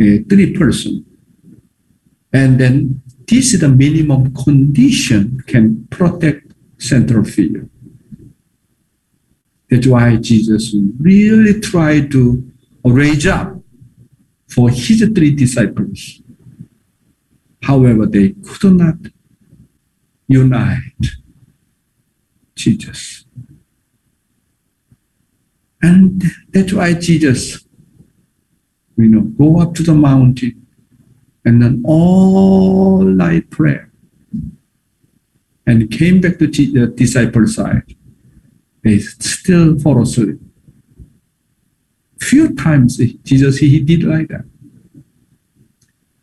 uh, 0.00 0.26
three 0.28 0.52
person, 0.56 1.04
and 2.32 2.58
then 2.58 3.02
this 3.28 3.54
is 3.54 3.60
the 3.60 3.68
minimum 3.68 4.34
condition 4.34 5.40
can 5.46 5.86
protect 5.90 6.52
central 6.78 7.24
figure. 7.24 7.68
That's 9.70 9.86
why 9.86 10.16
Jesus 10.16 10.74
really 10.98 11.60
tried 11.60 12.10
to 12.12 12.50
raise 12.84 13.26
up 13.26 13.56
for 14.48 14.70
his 14.70 15.00
three 15.14 15.34
disciples. 15.34 16.20
However, 17.62 18.06
they 18.06 18.34
could 18.44 18.74
not 18.74 18.96
unite 20.28 21.06
Jesus. 22.54 23.24
And 25.82 26.22
that's 26.50 26.72
why 26.72 26.94
Jesus, 26.94 27.64
you 28.96 29.08
know, 29.08 29.20
go 29.20 29.60
up 29.60 29.74
to 29.74 29.82
the 29.82 29.94
mountain 29.94 30.66
and 31.44 31.62
then 31.62 31.82
all 31.86 33.02
night 33.02 33.50
prayer 33.50 33.90
and 35.66 35.90
came 35.90 36.20
back 36.20 36.38
to 36.38 36.46
the 36.46 36.86
disciple 36.94 37.46
side. 37.46 37.94
They 38.82 38.98
still 38.98 39.78
fall 39.78 40.02
asleep. 40.02 40.40
Few 42.24 42.54
times 42.54 42.96
Jesus 43.22 43.58
he 43.58 43.80
did 43.80 44.02
like 44.02 44.28
that. 44.28 44.46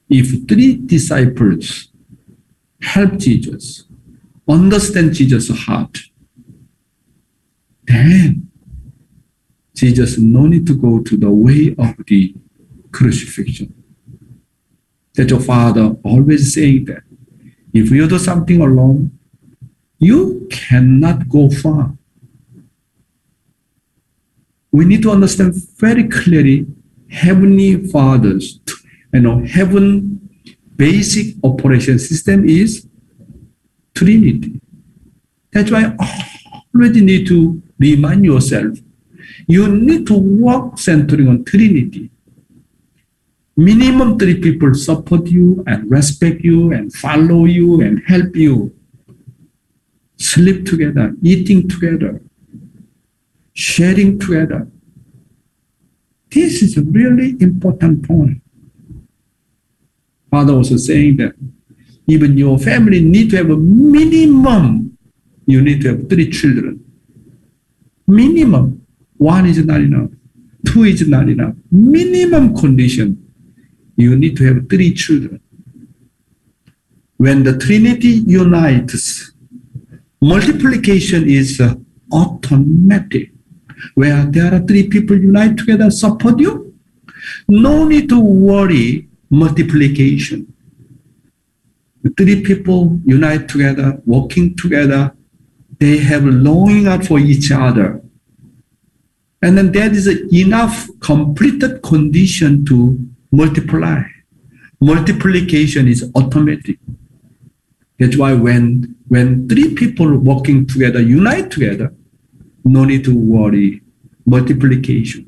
If 0.09 0.47
three 0.47 0.75
disciples 0.77 1.89
help 2.81 3.17
Jesus, 3.17 3.83
understand 4.47 5.13
Jesus' 5.13 5.49
heart, 5.65 5.99
then 7.83 8.49
Jesus 9.75 10.17
no 10.17 10.47
need 10.47 10.65
to 10.67 10.75
go 10.75 11.01
to 11.01 11.15
the 11.15 11.29
way 11.29 11.75
of 11.77 11.95
the 12.07 12.35
crucifixion. 12.91 13.73
That 15.15 15.29
your 15.29 15.39
father 15.39 15.95
always 16.03 16.53
saying 16.53 16.85
that 16.85 17.03
if 17.73 17.91
you 17.91 18.07
do 18.07 18.17
something 18.17 18.59
alone, 18.59 19.19
you 19.99 20.47
cannot 20.49 21.29
go 21.29 21.49
far. 21.49 21.93
We 24.71 24.85
need 24.85 25.01
to 25.03 25.11
understand 25.11 25.55
very 25.77 26.07
clearly 26.07 26.67
Heavenly 27.09 27.87
Father's, 27.87 28.59
you 29.13 29.19
know, 29.19 29.43
heaven 29.45 30.29
basic 30.77 31.35
operation 31.43 31.99
system 31.99 32.47
is 32.47 32.87
Trinity. 33.93 34.61
That's 35.51 35.69
why 35.69 35.95
always 36.73 36.95
need 36.95 37.27
to 37.27 37.61
remind 37.77 38.23
yourself, 38.25 38.77
you 39.47 39.67
need 39.67 40.07
to 40.07 40.13
work 40.13 40.79
centering 40.79 41.27
on 41.27 41.43
Trinity. 41.43 42.09
Minimum 43.57 44.17
three 44.17 44.39
people 44.39 44.73
support 44.73 45.27
you 45.27 45.63
and 45.67 45.89
respect 45.91 46.41
you 46.41 46.71
and 46.71 46.91
follow 46.93 47.45
you 47.45 47.81
and 47.81 48.01
help 48.07 48.35
you. 48.35 48.73
Sleep 50.17 50.65
together, 50.65 51.13
eating 51.21 51.67
together, 51.67 52.21
sharing 53.61 54.19
together. 54.19 54.67
This 56.29 56.61
is 56.61 56.77
a 56.77 56.81
really 56.81 57.35
important 57.39 58.07
point. 58.07 58.41
Father 60.29 60.53
also 60.53 60.77
saying 60.77 61.17
that 61.17 61.33
even 62.07 62.37
your 62.37 62.57
family 62.57 63.01
need 63.01 63.29
to 63.31 63.37
have 63.37 63.49
a 63.49 63.57
minimum, 63.57 64.97
you 65.45 65.61
need 65.61 65.81
to 65.81 65.89
have 65.89 66.09
three 66.09 66.29
children. 66.29 66.83
Minimum. 68.07 68.85
One 69.17 69.45
is 69.45 69.63
not 69.63 69.81
enough. 69.81 70.09
Two 70.65 70.83
is 70.83 71.07
not 71.07 71.29
enough. 71.29 71.55
Minimum 71.71 72.55
condition, 72.55 73.07
you 73.95 74.15
need 74.15 74.35
to 74.37 74.43
have 74.45 74.69
three 74.69 74.93
children. 74.93 75.41
When 77.17 77.43
the 77.43 77.57
Trinity 77.57 78.23
unites, 78.25 79.33
multiplication 80.21 81.29
is 81.29 81.61
automatic. 82.11 83.30
Where 83.95 84.25
there 84.25 84.53
are 84.53 84.59
three 84.59 84.87
people 84.87 85.17
unite 85.17 85.57
together, 85.57 85.89
support 85.91 86.39
you. 86.39 86.73
No 87.47 87.85
need 87.85 88.09
to 88.09 88.19
worry 88.19 89.07
multiplication. 89.29 90.53
Three 92.17 92.41
people 92.41 92.99
unite 93.05 93.47
together, 93.47 94.01
working 94.05 94.55
together, 94.55 95.13
they 95.79 95.97
have 95.97 96.25
longing 96.25 96.87
out 96.87 97.05
for 97.05 97.19
each 97.19 97.51
other. 97.51 98.01
And 99.41 99.57
then 99.57 99.71
there 99.71 99.91
is 99.91 100.07
enough 100.31 100.87
completed 100.99 101.81
condition 101.81 102.65
to 102.65 102.97
multiply. 103.31 104.03
Multiplication 104.79 105.87
is 105.87 106.11
automatic. 106.15 106.77
That's 107.99 108.17
why 108.17 108.33
when, 108.33 108.95
when 109.07 109.47
three 109.47 109.73
people 109.75 110.17
working 110.17 110.65
together 110.65 111.01
unite 111.01 111.51
together, 111.51 111.93
no 112.63 112.85
need 112.85 113.03
to 113.05 113.15
worry 113.15 113.81
multiplication. 114.25 115.25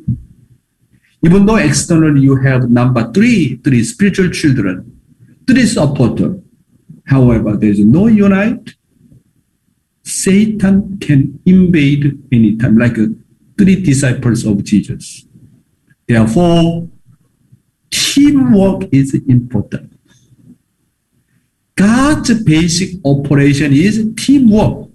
Even 1.24 1.46
though 1.46 1.56
externally 1.56 2.22
you 2.22 2.36
have 2.36 2.70
number 2.70 3.12
three, 3.14 3.56
three 3.58 3.84
spiritual 3.84 4.30
children, 4.30 5.00
three 5.48 5.66
supporter. 5.66 6.40
However, 7.06 7.56
there 7.56 7.70
is 7.70 7.80
no 7.80 8.08
unite. 8.08 8.76
Satan 10.04 10.98
can 11.00 11.40
invade 11.46 12.22
anytime, 12.32 12.78
like 12.78 12.98
uh, 12.98 13.08
three 13.58 13.82
disciples 13.82 14.46
of 14.46 14.64
Jesus. 14.64 15.26
Therefore, 16.08 16.90
teamwork 17.90 18.90
is 18.92 19.14
important. 19.28 19.98
God's 21.76 22.44
basic 22.44 23.00
operation 23.06 23.72
is 23.74 24.06
teamwork. 24.18 24.90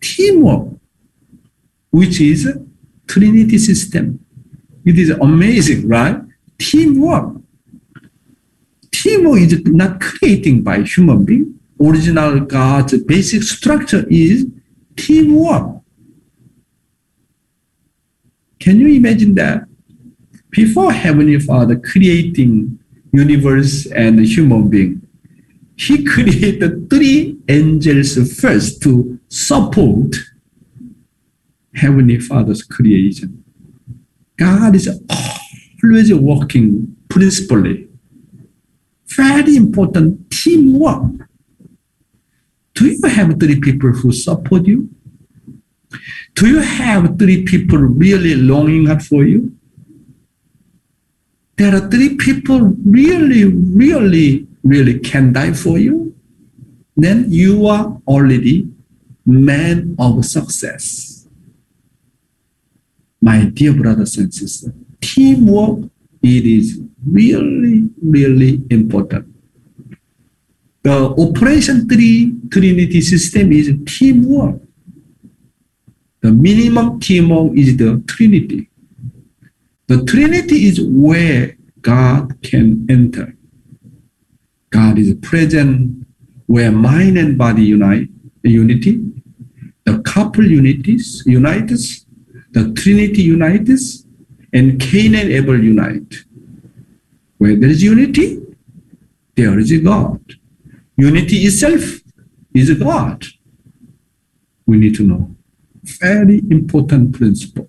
Teamwork, 0.00 0.74
which 1.92 2.20
is 2.20 2.48
Trinity 3.06 3.58
system. 3.58 4.18
It 4.84 4.98
is 4.98 5.10
amazing, 5.10 5.86
right? 5.86 6.16
Teamwork. 6.58 7.36
Teamwork 8.90 9.40
is 9.40 9.60
not 9.66 10.00
creating 10.00 10.62
by 10.62 10.82
human 10.82 11.24
being. 11.24 11.60
Original 11.80 12.40
God's 12.40 13.00
basic 13.04 13.42
structure 13.42 14.06
is 14.08 14.46
teamwork. 14.96 15.82
Can 18.58 18.80
you 18.80 18.88
imagine 18.88 19.34
that? 19.34 19.64
Before 20.50 20.92
Heavenly 20.92 21.40
Father 21.40 21.78
creating 21.78 22.78
universe 23.12 23.86
and 23.86 24.20
human 24.24 24.68
being, 24.68 25.02
He 25.76 26.04
created 26.14 26.88
three 26.88 27.36
angels 27.48 28.14
first 28.40 28.80
to 28.82 29.18
support 29.28 30.14
Heavenly 31.74 32.18
Father's 32.18 32.62
creation. 32.62 33.44
God 34.36 34.74
is 34.74 34.88
always 35.82 36.14
working 36.14 36.96
principally. 37.08 37.88
Very 39.08 39.56
important 39.56 40.30
teamwork. 40.30 41.28
Do 42.74 42.86
you 42.86 43.08
have 43.08 43.38
three 43.38 43.60
people 43.60 43.90
who 43.90 44.12
support 44.12 44.66
you? 44.66 44.88
Do 46.34 46.48
you 46.48 46.60
have 46.60 47.18
three 47.18 47.44
people 47.44 47.78
really 47.78 48.34
longing 48.34 48.98
for 49.00 49.24
you? 49.24 49.54
There 51.58 51.74
are 51.76 51.88
three 51.90 52.16
people 52.16 52.74
really, 52.84 53.44
really, 53.44 54.46
really 54.64 54.98
can 54.98 55.32
die 55.32 55.52
for 55.52 55.78
you. 55.78 56.14
Then 56.96 57.26
you 57.30 57.66
are 57.66 58.00
already 58.06 58.68
man 59.26 59.94
of 59.98 60.24
success. 60.24 61.11
My 63.22 63.44
dear 63.44 63.72
brothers 63.72 64.16
and 64.18 64.34
sisters, 64.34 64.72
teamwork, 65.00 65.88
it 66.22 66.44
is 66.44 66.80
really, 67.06 67.88
really 68.02 68.60
important. 68.68 69.28
The 70.82 71.14
Operation 71.16 71.88
3 71.88 72.34
Trinity 72.50 73.00
system 73.00 73.52
is 73.52 73.72
teamwork. 73.86 74.60
The 76.20 76.32
minimum 76.32 76.98
teamwork 76.98 77.56
is 77.56 77.76
the 77.76 78.02
Trinity. 78.08 78.68
The 79.86 80.04
Trinity 80.04 80.66
is 80.66 80.80
where 80.80 81.56
God 81.80 82.42
can 82.42 82.86
enter. 82.90 83.36
God 84.70 84.98
is 84.98 85.14
present 85.22 86.06
where 86.46 86.72
mind 86.72 87.18
and 87.18 87.38
body 87.38 87.62
unite, 87.62 88.08
unity. 88.42 89.00
The 89.84 90.00
couple 90.00 90.44
unities, 90.44 91.22
unites, 91.26 92.01
the 92.52 92.72
Trinity 92.72 93.22
unites, 93.22 94.04
and 94.52 94.80
Cain 94.80 95.14
and 95.14 95.30
Abel 95.30 95.62
unite. 95.62 96.14
Where 97.38 97.56
there 97.56 97.70
is 97.70 97.82
unity, 97.82 98.40
there 99.34 99.58
is 99.58 99.72
a 99.72 99.78
God. 99.78 100.20
Unity 100.96 101.36
itself 101.38 102.00
is 102.54 102.70
a 102.70 102.74
God. 102.74 103.24
We 104.66 104.76
need 104.76 104.94
to 104.96 105.02
know. 105.02 105.34
Very 105.82 106.38
important 106.50 107.14
principle. 107.16 107.68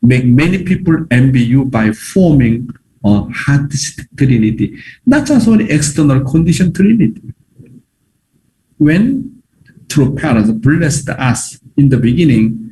Make 0.00 0.24
many 0.24 0.62
people 0.62 1.06
envy 1.10 1.42
you 1.42 1.64
by 1.64 1.92
forming 1.92 2.70
a 3.04 3.28
artistic 3.48 4.06
trinity, 4.16 4.78
not 5.04 5.26
just 5.26 5.46
only 5.48 5.70
external 5.70 6.24
condition 6.24 6.72
trinity. 6.72 7.20
When 8.78 9.42
true 9.88 10.14
parents 10.14 10.50
blessed 10.50 11.08
us 11.10 11.58
in 11.76 11.88
the 11.88 11.98
beginning, 11.98 12.63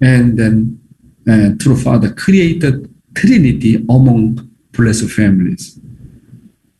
and 0.00 0.38
then 0.38 0.80
uh, 1.28 1.50
true 1.58 1.76
Father 1.76 2.12
created 2.12 2.92
Trinity 3.14 3.76
among 3.88 4.50
blessed 4.72 5.10
families. 5.10 5.78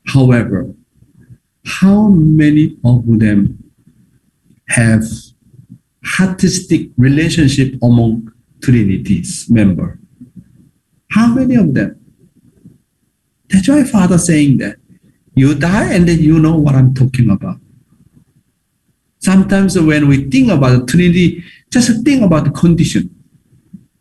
However, 0.07 0.73
how 1.65 2.09
many 2.09 2.77
of 2.85 3.05
them 3.19 3.73
have 4.69 5.05
artistic 6.21 6.91
relationship 6.97 7.75
among 7.83 8.33
Trinity's 8.63 9.49
member? 9.51 9.99
How 11.11 11.35
many 11.35 11.57
of 11.57 11.75
them? 11.75 12.01
That's 13.49 13.69
why 13.69 13.85
Father 13.85 14.19
saying 14.19 14.59
that 14.59 14.77
you 15.35 15.55
die 15.55 15.93
and 15.93 16.09
then 16.09 16.19
you 16.19 16.39
know 16.39 16.57
what 16.57 16.75
I'm 16.75 16.95
talking 16.95 17.31
about. 17.31 17.59
Sometimes 19.19 19.79
when 19.79 20.09
we 20.09 20.29
think 20.31 20.51
about 20.51 20.89
Trinity, 20.89 21.43
just 21.71 22.05
think 22.05 22.23
about 22.23 22.45
the 22.45 22.51
condition. 22.51 23.11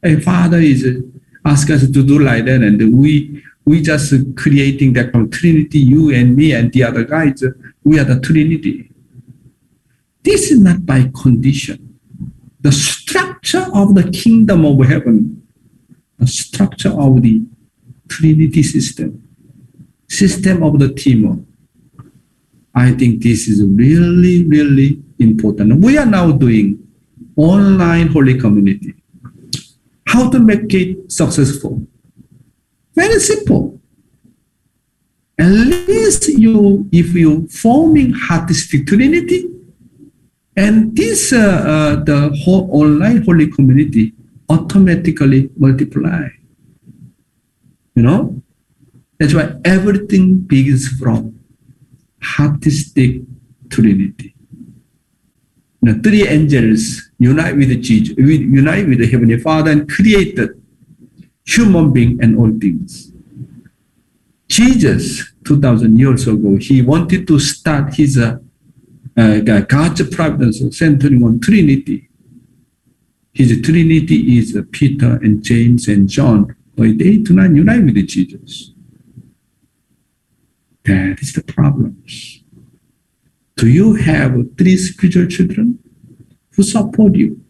A 0.03 0.19
Father 0.19 0.57
is 0.59 0.85
uh, 0.85 1.01
ask 1.45 1.69
us 1.69 1.81
to 1.81 2.03
do 2.03 2.19
like 2.19 2.45
that, 2.45 2.61
and 2.61 2.97
we 2.97 3.43
we 3.65 3.81
just 3.81 4.13
creating 4.35 4.93
that 4.93 5.11
Trinity, 5.31 5.79
you 5.79 6.13
and 6.13 6.35
me 6.35 6.53
and 6.53 6.71
the 6.71 6.83
other 6.83 7.03
guys, 7.03 7.41
uh, 7.43 7.49
we 7.83 7.99
are 7.99 8.03
the 8.03 8.19
Trinity. 8.19 8.91
This 10.23 10.51
is 10.51 10.59
not 10.59 10.85
by 10.85 11.11
condition. 11.21 11.99
The 12.61 12.71
structure 12.71 13.65
of 13.73 13.95
the 13.95 14.09
kingdom 14.11 14.65
of 14.65 14.85
heaven, 14.87 15.45
the 16.17 16.27
structure 16.27 16.89
of 16.89 17.21
the 17.21 17.43
Trinity 18.07 18.63
system, 18.63 19.27
system 20.07 20.63
of 20.63 20.79
the 20.79 20.93
team. 20.93 21.47
I 22.73 22.91
think 22.91 23.23
this 23.23 23.47
is 23.47 23.63
really, 23.63 24.45
really 24.45 25.01
important. 25.19 25.83
We 25.83 25.97
are 25.97 26.05
now 26.05 26.31
doing 26.31 26.84
online 27.35 28.07
holy 28.07 28.39
community. 28.39 28.95
How 30.07 30.29
to 30.29 30.39
make 30.39 30.73
it 30.73 31.11
successful? 31.11 31.85
Very 32.95 33.19
simple. 33.19 33.79
At 35.37 35.47
least 35.49 36.29
you, 36.29 36.87
if 36.91 37.13
you 37.13 37.47
forming 37.47 38.13
artistic 38.31 38.87
trinity, 38.87 39.49
and 40.55 40.95
this 40.95 41.33
uh, 41.33 41.37
uh, 41.37 42.03
the 42.03 42.33
whole 42.43 42.69
online 42.71 43.23
holy 43.23 43.47
community 43.47 44.13
automatically 44.49 45.49
multiply. 45.57 46.27
You 47.95 48.03
know, 48.03 48.41
that's 49.19 49.33
why 49.33 49.55
everything 49.65 50.39
begins 50.39 50.87
from 50.87 51.39
artistic 52.39 53.21
trinity. 53.69 54.34
The 55.85 55.93
three 56.01 56.27
angels 56.27 57.11
unite 57.19 57.55
with 57.55 57.69
Jesus, 57.83 58.17
unite 58.17 58.87
with 58.87 58.97
the 58.97 59.07
Heavenly 59.07 59.39
Father 59.39 59.69
and 59.69 59.87
created 59.87 60.59
human 61.45 61.93
being 61.93 62.17
and 62.23 62.39
all 62.39 62.51
things. 62.59 63.11
Jesus, 64.47 65.31
2000 65.43 65.99
years 65.99 66.27
ago, 66.27 66.57
he 66.57 66.81
wanted 66.81 67.27
to 67.27 67.39
start 67.39 67.93
his 67.93 68.17
uh, 68.17 68.39
uh, 69.15 69.39
God's 69.41 70.09
providence 70.09 70.59
centering 70.75 71.23
on 71.23 71.39
Trinity. 71.39 72.09
His 73.31 73.61
Trinity 73.61 74.39
is 74.39 74.55
uh, 74.55 74.63
Peter 74.71 75.19
and 75.21 75.43
James 75.43 75.87
and 75.87 76.09
John, 76.09 76.55
but 76.75 76.97
they 76.97 77.17
do 77.17 77.33
not 77.33 77.53
unite 77.53 77.83
with 77.83 78.07
Jesus. 78.07 78.71
That 80.83 81.19
is 81.21 81.33
the 81.33 81.43
problem. 81.43 82.01
Do 83.57 83.69
you 83.69 83.95
have 83.95 84.35
three 84.57 84.75
spiritual 84.77 85.27
children 85.27 85.79
who 86.55 86.63
support 86.63 87.15
you? 87.15 87.41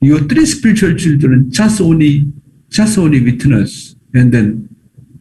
Your 0.00 0.20
three 0.20 0.46
spiritual 0.46 0.94
children 0.94 1.50
just 1.50 1.80
only, 1.80 2.24
just 2.68 2.98
only 2.98 3.22
witness 3.22 3.96
and 4.14 4.32
then 4.32 4.68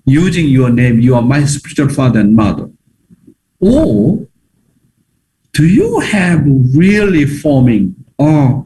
using 0.06 0.48
your 0.48 0.70
name, 0.70 1.00
you 1.00 1.16
are 1.16 1.22
my 1.22 1.44
spiritual 1.46 1.90
father 1.90 2.20
and 2.20 2.36
mother. 2.36 2.70
Or 3.60 4.28
do 5.54 5.68
you 5.68 6.00
have 6.00 6.44
really 6.46 7.26
forming 7.26 7.96
or 8.20 8.66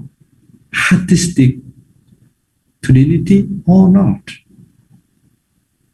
artistic 0.92 1.56
trinity 2.84 3.48
or 3.66 3.88
not? 3.88 4.30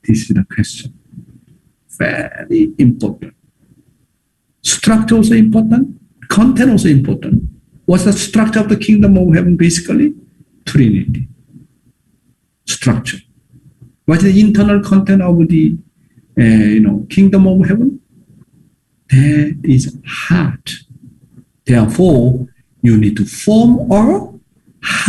This 0.04 0.22
is 0.22 0.30
the 0.30 0.46
question. 0.52 0.98
Very 1.90 2.74
important. 2.80 3.37
Structure 4.62 5.16
also 5.16 5.36
important, 5.36 6.00
content 6.28 6.72
also 6.72 6.90
important. 6.90 7.44
What's 7.86 8.04
the 8.04 8.14
structure 8.14 8.60
of 8.60 8.70
the 8.70 8.78
kingdom 8.78 9.18
of 9.18 9.34
heaven 9.34 9.56
basically? 9.56 10.14
Trinity. 10.66 11.28
Structure. 12.66 13.20
What 14.06 14.24
is 14.24 14.34
the 14.34 14.42
internal 14.42 14.82
content 14.82 15.22
of 15.22 15.48
the 15.48 15.78
uh, 16.38 16.42
you 16.42 16.82
know 16.82 17.06
kingdom 17.10 17.48
of 17.48 17.66
heaven? 17.68 18.02
That 19.10 19.60
is 19.64 19.98
heart. 20.06 20.72
Therefore, 21.66 22.48
you 22.82 22.98
need 22.98 23.16
to 23.18 23.26
form 23.26 23.90
a 23.92 24.38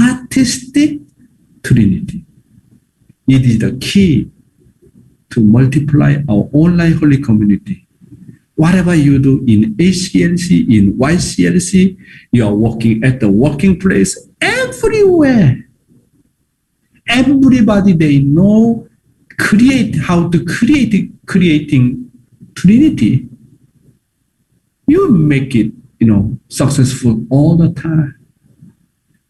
artistic 0.00 1.00
trinity. 1.62 2.24
It 3.26 3.44
is 3.44 3.58
the 3.58 3.76
key 3.78 4.30
to 5.30 5.40
multiply 5.40 6.22
our 6.28 6.48
online 6.52 6.92
holy 6.92 7.18
community. 7.18 7.87
Whatever 8.58 8.92
you 8.92 9.20
do 9.20 9.38
in 9.46 9.76
HCLC, 9.76 10.66
in 10.68 10.98
YCLC, 10.98 11.96
you 12.32 12.44
are 12.44 12.52
working 12.52 13.04
at 13.04 13.20
the 13.20 13.30
working 13.30 13.78
place, 13.78 14.18
everywhere. 14.40 15.64
Everybody 17.06 17.92
they 17.92 18.18
know 18.18 18.88
create 19.38 19.94
how 19.96 20.28
to 20.28 20.44
create 20.44 21.12
creating 21.26 22.10
Trinity. 22.56 23.28
You 24.88 25.12
make 25.12 25.54
it, 25.54 25.72
you 26.00 26.08
know, 26.08 26.36
successful 26.48 27.24
all 27.30 27.56
the 27.56 27.72
time. 27.72 28.18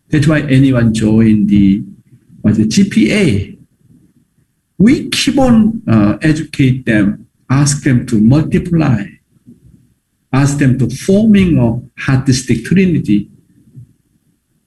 That's 0.08 0.26
why 0.26 0.40
anyone 0.40 0.94
join 0.94 1.48
the 1.48 1.84
what 2.40 2.54
the 2.54 2.64
GPA. 2.64 3.58
We 4.78 5.10
keep 5.10 5.36
on 5.38 5.82
uh, 5.86 6.16
educate 6.22 6.86
them, 6.86 7.28
ask 7.50 7.82
them 7.82 8.06
to 8.06 8.18
multiply, 8.20 9.04
ask 10.32 10.58
them 10.58 10.78
to 10.78 10.88
forming 10.90 11.58
a 11.58 12.10
artistic 12.10 12.64
trinity, 12.64 13.30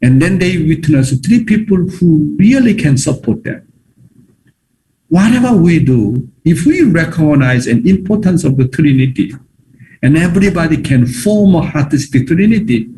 and 0.02 0.21
then 0.21 0.39
they 0.39 0.58
witness 0.58 1.17
three 1.19 1.43
people 1.43 1.78
who 1.78 2.36
really 2.39 2.74
can 2.74 2.97
support 2.97 3.43
them. 3.43 3.67
Whatever 5.10 5.54
we 5.56 5.84
do, 5.84 6.30
if 6.45 6.65
we 6.65 6.84
recognize 6.84 7.67
an 7.67 7.88
importance 7.88 8.43
of 8.43 8.58
the 8.58 8.67
Trinity, 8.67 9.34
and 10.02 10.17
everybody 10.17 10.82
can 10.82 11.06
form 11.06 11.54
a 11.56 11.69
artistic 11.76 12.28
Trinity, 12.28 12.89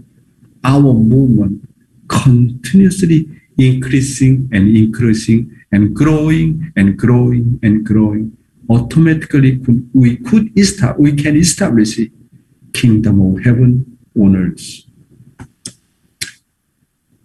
our 0.63 0.93
movement 0.93 1.67
continuously 2.07 3.27
increasing 3.57 4.49
and 4.53 4.75
increasing 4.75 5.51
and 5.71 5.93
growing 5.93 6.71
and 6.75 6.97
growing 6.97 7.59
and 7.63 7.85
growing. 7.85 8.37
Automatically, 8.69 9.59
we 9.93 10.17
could 10.17 10.57
establish, 10.57 10.99
we 10.99 11.11
can 11.21 11.35
establish 11.35 11.99
kingdom 12.73 13.21
of 13.21 13.43
heaven 13.43 13.97
on 14.19 14.35
earth. 14.35 14.83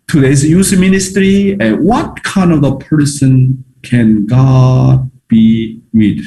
Today's 0.06 0.44
youth 0.48 0.72
ministry, 0.78 1.60
uh, 1.60 1.76
what 1.76 2.22
kind 2.22 2.52
of 2.52 2.64
a 2.64 2.76
person 2.78 3.64
can 3.82 4.26
God 4.26 5.10
be 5.28 5.82
with? 5.92 6.24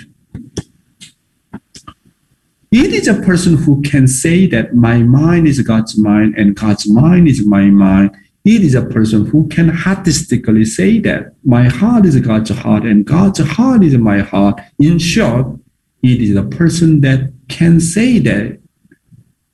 It 2.71 2.93
is 2.93 3.07
a 3.07 3.15
person 3.15 3.57
who 3.57 3.81
can 3.81 4.07
say 4.07 4.47
that 4.47 4.75
my 4.75 4.99
mind 4.99 5.47
is 5.47 5.59
God's 5.61 5.97
mind 5.97 6.35
and 6.37 6.55
God's 6.55 6.89
mind 6.89 7.27
is 7.27 7.45
my 7.45 7.63
mind. 7.65 8.11
It 8.45 8.61
is 8.61 8.75
a 8.75 8.85
person 8.85 9.25
who 9.25 9.49
can 9.49 9.71
artistically 9.85 10.63
say 10.65 10.99
that 10.99 11.33
my 11.43 11.67
heart 11.67 12.05
is 12.05 12.17
God's 12.21 12.51
heart 12.51 12.83
and 12.83 13.03
God's 13.03 13.39
heart 13.39 13.83
is 13.83 13.97
my 13.97 14.19
heart. 14.19 14.61
In 14.79 14.99
short, 14.99 15.59
it 16.01 16.21
is 16.21 16.35
a 16.35 16.43
person 16.43 17.01
that 17.01 17.33
can 17.49 17.81
say 17.81 18.19
that 18.19 18.60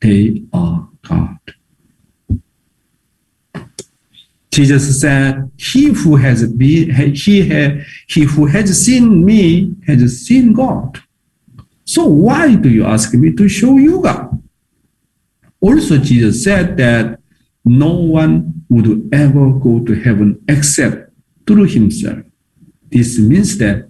they 0.01 0.43
are 0.53 0.87
God. 1.07 1.37
Jesus 4.51 5.01
said, 5.01 5.51
"He 5.57 5.93
who 5.93 6.15
has 6.15 6.51
been, 6.51 6.89
he, 7.15 7.41
he 8.07 8.21
who 8.23 8.45
has 8.47 8.85
seen 8.85 9.23
me 9.23 9.75
has 9.85 10.25
seen 10.25 10.53
God." 10.53 10.99
So 11.85 12.05
why 12.05 12.55
do 12.55 12.69
you 12.69 12.85
ask 12.85 13.13
me 13.13 13.33
to 13.33 13.47
show 13.47 13.77
you 13.77 14.01
God? 14.01 14.41
Also, 15.61 15.97
Jesus 15.97 16.43
said 16.43 16.77
that 16.77 17.19
no 17.63 17.93
one 17.93 18.65
would 18.69 19.09
ever 19.13 19.51
go 19.51 19.79
to 19.85 19.93
heaven 19.95 20.41
except 20.47 21.11
through 21.45 21.65
himself. 21.65 22.19
This 22.89 23.19
means 23.19 23.57
that 23.57 23.89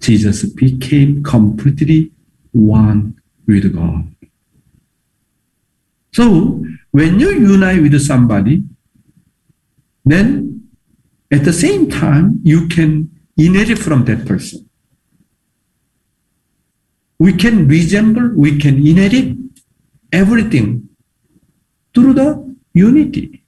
Jesus 0.00 0.44
became 0.44 1.22
completely 1.22 2.12
one 2.52 3.20
with 3.46 3.74
God. 3.74 4.14
So 6.18 6.64
when 6.90 7.20
you 7.20 7.30
unite 7.30 7.80
with 7.80 7.96
somebody, 8.02 8.64
then 10.04 10.68
at 11.30 11.44
the 11.44 11.52
same 11.52 11.88
time, 11.88 12.40
you 12.42 12.66
can 12.66 13.08
inherit 13.36 13.78
from 13.78 14.04
that 14.06 14.26
person. 14.26 14.68
We 17.20 17.34
can 17.34 17.68
resemble, 17.68 18.32
we 18.34 18.58
can 18.58 18.84
inherit 18.84 19.36
everything 20.12 20.88
through 21.94 22.14
the 22.14 22.56
unity. 22.74 23.44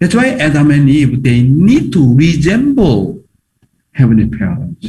That's 0.00 0.14
why 0.14 0.28
Adam 0.48 0.70
and 0.70 0.90
Eve, 0.90 1.22
they 1.22 1.40
need 1.40 1.90
to 1.94 2.02
resemble 2.16 3.24
heavenly 3.92 4.28
parents. 4.28 4.88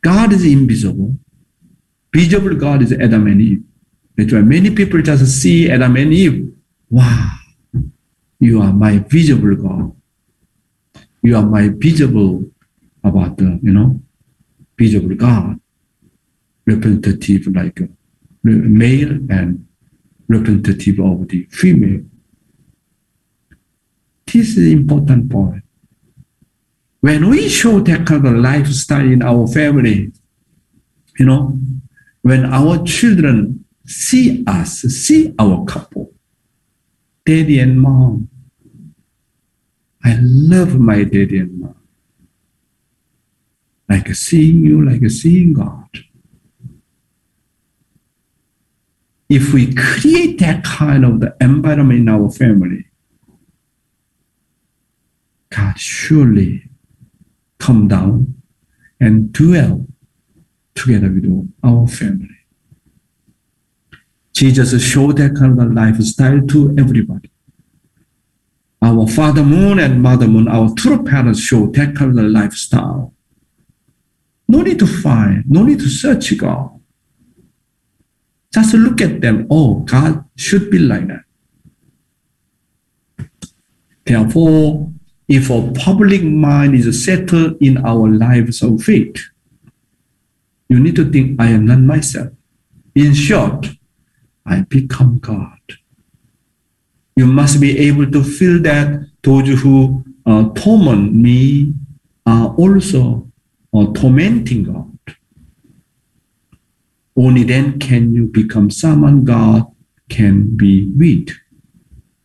God 0.00 0.32
is 0.32 0.46
invisible. 0.46 1.14
Visible 2.14 2.54
God 2.54 2.80
is 2.80 2.90
Adam 2.94 3.26
and 3.26 3.42
Eve. 3.42 3.62
That's 4.16 4.32
why 4.32 4.40
many 4.40 4.70
people 4.74 5.00
just 5.02 5.26
see 5.40 5.70
Adam 5.70 5.96
and 5.96 6.12
Eve. 6.12 6.52
Wow, 6.90 7.30
you 8.38 8.60
are 8.60 8.72
my 8.72 8.98
visible 8.98 9.56
God. 9.56 9.96
You 11.22 11.36
are 11.36 11.46
my 11.46 11.68
visible 11.68 12.44
about 13.02 13.38
the, 13.38 13.58
you 13.62 13.72
know, 13.72 14.00
visible 14.78 15.14
God. 15.14 15.58
Representative 16.66 17.46
like 17.48 17.80
uh, 17.80 17.86
male 18.44 19.12
and 19.30 19.66
representative 20.28 21.00
of 21.00 21.28
the 21.28 21.46
female. 21.50 22.02
This 24.26 24.56
is 24.56 24.72
important 24.72 25.30
point. 25.30 25.62
When 27.00 27.28
we 27.28 27.48
show 27.48 27.80
that 27.80 28.06
kind 28.06 28.26
of 28.26 28.34
lifestyle 28.34 29.04
in 29.04 29.22
our 29.22 29.46
family, 29.48 30.12
you 31.18 31.26
know, 31.26 31.58
when 32.22 32.44
our 32.44 32.84
children 32.84 33.64
see 33.86 34.44
us, 34.46 34.80
see 34.80 35.34
our 35.38 35.64
couple, 35.64 36.12
daddy 37.24 37.58
and 37.58 37.80
mom, 37.80 38.28
I 40.04 40.18
love 40.20 40.78
my 40.78 41.04
daddy 41.04 41.38
and 41.38 41.60
mom. 41.60 41.76
like 43.88 44.14
seeing 44.14 44.64
you, 44.64 44.84
like 44.84 45.08
seeing 45.10 45.52
God. 45.52 45.88
If 49.28 49.54
we 49.54 49.74
create 49.74 50.38
that 50.40 50.64
kind 50.64 51.04
of 51.04 51.20
the 51.20 51.34
environment 51.40 52.00
in 52.00 52.08
our 52.08 52.30
family, 52.30 52.86
God 55.50 55.78
surely 55.78 56.64
come 57.58 57.88
down 57.88 58.34
and 59.00 59.32
dwell 59.32 59.86
together 60.74 61.08
with 61.10 61.52
our 61.62 61.86
family. 61.86 62.41
Jesus 64.42 64.82
showed 64.82 65.18
that 65.18 65.36
kind 65.36 65.56
of 65.60 65.72
lifestyle 65.72 66.44
to 66.48 66.74
everybody. 66.76 67.30
Our 68.82 69.06
Father 69.06 69.44
Moon 69.44 69.78
and 69.78 70.02
Mother 70.02 70.26
Moon, 70.26 70.48
our 70.48 70.74
true 70.74 71.04
parents, 71.04 71.38
show 71.38 71.68
that 71.68 71.94
kind 71.94 72.18
of 72.18 72.24
lifestyle. 72.24 73.14
No 74.48 74.62
need 74.62 74.80
to 74.80 74.86
find, 74.88 75.44
no 75.48 75.62
need 75.62 75.78
to 75.78 75.88
search 75.88 76.36
God. 76.36 76.80
Just 78.52 78.74
look 78.74 79.00
at 79.00 79.20
them. 79.20 79.46
Oh, 79.48 79.74
God 79.76 80.24
should 80.34 80.72
be 80.72 80.80
like 80.80 81.06
that. 81.06 81.22
Therefore, 84.04 84.90
if 85.28 85.50
a 85.50 85.70
public 85.70 86.24
mind 86.24 86.74
is 86.74 87.04
settled 87.04 87.62
in 87.62 87.78
our 87.78 88.08
lives 88.08 88.60
of 88.60 88.82
faith, 88.82 89.22
you 90.68 90.80
need 90.80 90.96
to 90.96 91.08
think, 91.08 91.40
I 91.40 91.50
am 91.50 91.64
not 91.64 91.78
myself. 91.78 92.32
In 92.96 93.14
short, 93.14 93.68
I 94.46 94.62
become 94.62 95.18
God. 95.18 95.58
You 97.16 97.26
must 97.26 97.60
be 97.60 97.78
able 97.78 98.10
to 98.10 98.22
feel 98.24 98.60
that 98.62 99.06
those 99.22 99.60
who 99.60 100.04
uh, 100.26 100.48
torment 100.54 101.14
me 101.14 101.74
are 102.26 102.54
also 102.54 103.30
uh, 103.74 103.86
tormenting 103.94 104.64
God. 104.64 105.16
Only 107.16 107.42
then 107.42 107.78
can 107.78 108.14
you 108.14 108.26
become 108.26 108.70
someone 108.70 109.24
God 109.24 109.66
can 110.08 110.56
be 110.56 110.90
with. 110.96 111.28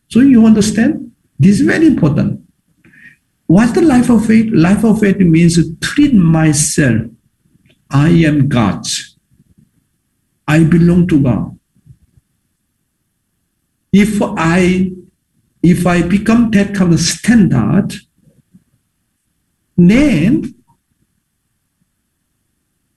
So 0.08 0.20
you 0.20 0.46
understand? 0.46 1.12
This 1.38 1.60
is 1.60 1.66
very 1.66 1.86
important. 1.86 2.40
What's 3.46 3.72
the 3.72 3.82
life 3.82 4.10
of 4.10 4.26
faith? 4.26 4.50
Life 4.52 4.84
of 4.84 5.00
faith 5.00 5.18
means 5.18 5.58
treat 5.80 6.14
myself. 6.14 7.02
I 7.90 8.08
am 8.08 8.48
God's. 8.48 9.16
I 10.46 10.64
belong 10.64 11.06
to 11.08 11.22
God. 11.22 11.57
If 13.92 14.20
I 14.22 14.92
if 15.62 15.86
I 15.86 16.02
become 16.02 16.50
that 16.52 16.74
kind 16.74 16.92
of 16.92 17.00
standard, 17.00 17.94
then 19.76 20.54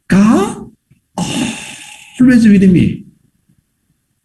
God 0.08 0.72
always 1.18 2.48
with 2.48 2.64
me. 2.70 3.06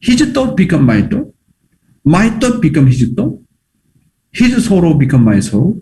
His 0.00 0.20
thought 0.32 0.56
become 0.56 0.84
my 0.84 1.02
thought. 1.02 1.34
My 2.04 2.30
thought 2.30 2.60
become 2.60 2.86
his 2.86 3.10
thought. 3.16 3.40
His 4.30 4.66
sorrow 4.66 4.94
become 4.94 5.24
my 5.24 5.40
sorrow. 5.40 5.80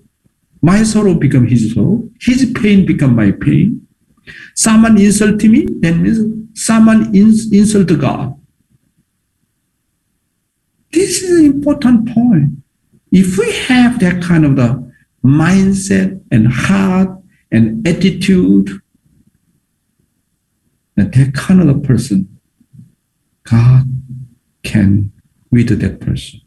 My 0.62 0.82
sorrow 0.84 1.14
become 1.14 1.46
his 1.46 1.74
sorrow. 1.74 2.08
His 2.20 2.52
pain 2.54 2.86
become 2.86 3.14
my 3.16 3.32
pain. 3.32 3.86
Someone 4.54 4.98
insult 4.98 5.42
me, 5.44 5.66
that 5.80 5.96
means 5.96 6.18
someone 6.54 7.14
ins- 7.14 7.52
insult 7.52 7.88
God. 7.98 8.34
This 10.94 11.22
is 11.22 11.40
an 11.40 11.46
important 11.46 12.08
point. 12.14 12.50
If 13.10 13.36
we 13.36 13.52
have 13.68 13.98
that 13.98 14.22
kind 14.22 14.44
of 14.44 14.54
the 14.54 14.92
mindset 15.24 16.22
and 16.30 16.46
heart 16.46 17.10
and 17.50 17.86
attitude, 17.86 18.80
that 20.94 21.12
that 21.12 21.34
kind 21.34 21.60
of 21.60 21.68
a 21.68 21.80
person, 21.80 22.38
God 23.42 23.84
can 24.62 25.12
with 25.50 25.80
that 25.80 26.00
person. 26.00 26.40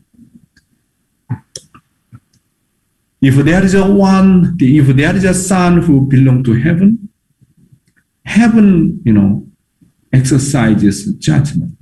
If 3.22 3.36
there 3.36 3.66
is 3.66 3.74
a 3.74 3.86
one, 3.92 4.56
if 4.60 4.88
there 4.96 5.16
is 5.16 5.26
a 5.26 5.34
son 5.34 5.82
who 5.82 6.02
belong 6.02 6.44
to 6.46 6.54
heaven, 6.54 7.10
heaven, 8.26 9.02
you 9.04 9.12
know, 9.12 9.46
exercises 10.14 11.14
judgment. 11.16 11.74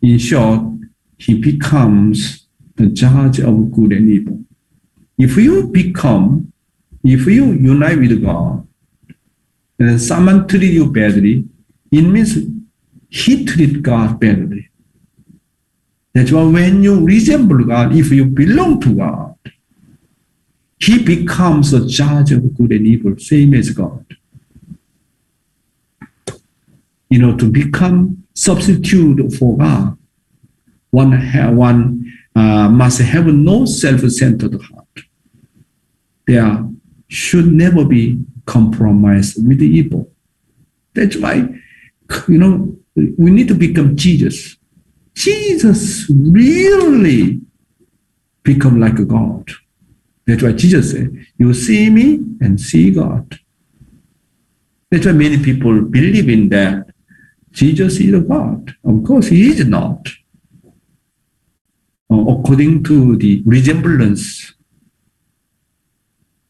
In 0.00 0.18
short, 0.18 0.77
he 1.18 1.34
becomes 1.40 2.46
the 2.76 2.86
judge 2.86 3.40
of 3.40 3.72
good 3.72 3.92
and 3.92 4.08
evil. 4.08 4.44
If 5.18 5.36
you 5.36 5.66
become, 5.66 6.52
if 7.02 7.26
you 7.26 7.52
unite 7.52 7.98
with 7.98 8.22
God, 8.22 8.66
and 9.78 10.00
someone 10.00 10.46
treat 10.46 10.72
you 10.72 10.90
badly, 10.90 11.44
it 11.90 12.02
means 12.02 12.36
he 13.08 13.44
treat 13.44 13.82
God 13.82 14.20
badly. 14.20 14.70
That's 16.14 16.32
why 16.32 16.44
when 16.44 16.82
you 16.82 17.04
resemble 17.04 17.64
God, 17.64 17.94
if 17.94 18.10
you 18.10 18.24
belong 18.24 18.80
to 18.80 18.94
God, 18.94 19.36
he 20.80 21.02
becomes 21.02 21.72
the 21.72 21.86
judge 21.86 22.32
of 22.32 22.56
good 22.56 22.72
and 22.72 22.86
evil, 22.86 23.18
same 23.18 23.54
as 23.54 23.70
God. 23.70 24.04
You 27.10 27.18
know, 27.20 27.36
to 27.36 27.50
become 27.50 28.24
substitute 28.34 29.32
for 29.34 29.56
God, 29.56 29.96
one, 30.90 31.12
one 31.54 32.12
uh, 32.34 32.68
must 32.68 33.00
have 33.00 33.26
no 33.26 33.64
self-centered 33.66 34.60
heart. 34.62 34.86
There 36.26 36.68
should 37.08 37.46
never 37.52 37.84
be 37.84 38.20
compromise 38.46 39.36
with 39.36 39.58
the 39.58 39.66
evil. 39.66 40.10
That's 40.94 41.16
why, 41.16 41.48
you 42.26 42.38
know, 42.38 42.76
we 42.94 43.30
need 43.30 43.48
to 43.48 43.54
become 43.54 43.96
Jesus. 43.96 44.56
Jesus 45.14 46.06
really 46.10 47.40
become 48.42 48.80
like 48.80 48.98
a 48.98 49.04
God. 49.04 49.50
That's 50.26 50.42
why 50.42 50.52
Jesus 50.52 50.92
said, 50.92 51.26
you 51.38 51.54
see 51.54 51.90
me 51.90 52.24
and 52.40 52.60
see 52.60 52.90
God. 52.90 53.38
That's 54.90 55.06
why 55.06 55.12
many 55.12 55.42
people 55.42 55.82
believe 55.82 56.28
in 56.28 56.48
that 56.50 56.90
Jesus 57.50 57.98
is 58.00 58.14
a 58.14 58.20
God. 58.20 58.74
Of 58.84 59.04
course, 59.04 59.28
he 59.28 59.48
is 59.48 59.66
not. 59.66 60.08
According 62.10 62.84
to 62.84 63.16
the 63.16 63.42
resemblance, 63.44 64.54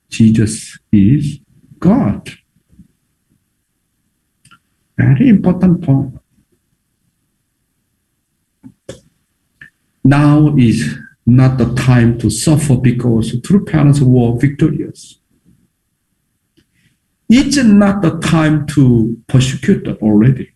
Jesus 0.08 0.78
is 0.92 1.40
God. 1.78 2.30
Very 4.96 5.28
important 5.28 5.82
point. 5.82 6.18
Now 10.04 10.54
is 10.56 10.96
not 11.26 11.58
the 11.58 11.74
time 11.74 12.18
to 12.18 12.30
suffer 12.30 12.76
because 12.76 13.38
true 13.42 13.64
parents 13.64 14.00
were 14.00 14.38
victorious. 14.38 15.18
It's 17.28 17.56
not 17.58 18.00
the 18.00 18.18
time 18.18 18.66
to 18.68 19.20
persecute 19.26 19.86
already. 20.00 20.52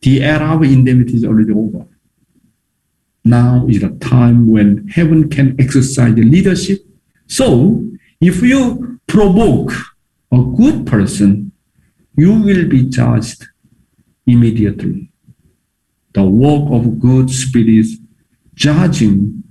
The 0.00 0.22
era 0.22 0.56
of 0.56 0.62
indemnity 0.62 1.16
is 1.16 1.24
already 1.24 1.52
over. 1.52 1.86
Now 3.24 3.66
is 3.68 3.80
the 3.80 3.90
time 4.00 4.50
when 4.50 4.88
heaven 4.88 5.28
can 5.28 5.60
exercise 5.60 6.14
the 6.14 6.24
leadership. 6.24 6.80
So, 7.26 7.88
if 8.20 8.42
you 8.42 9.00
provoke 9.06 9.72
a 10.32 10.42
good 10.56 10.86
person, 10.86 11.52
you 12.16 12.40
will 12.40 12.68
be 12.68 12.84
judged 12.84 13.46
immediately. 14.26 15.10
The 16.14 16.24
work 16.24 16.70
of 16.72 16.98
good 16.98 17.30
spirits 17.30 17.96
judging 18.54 19.42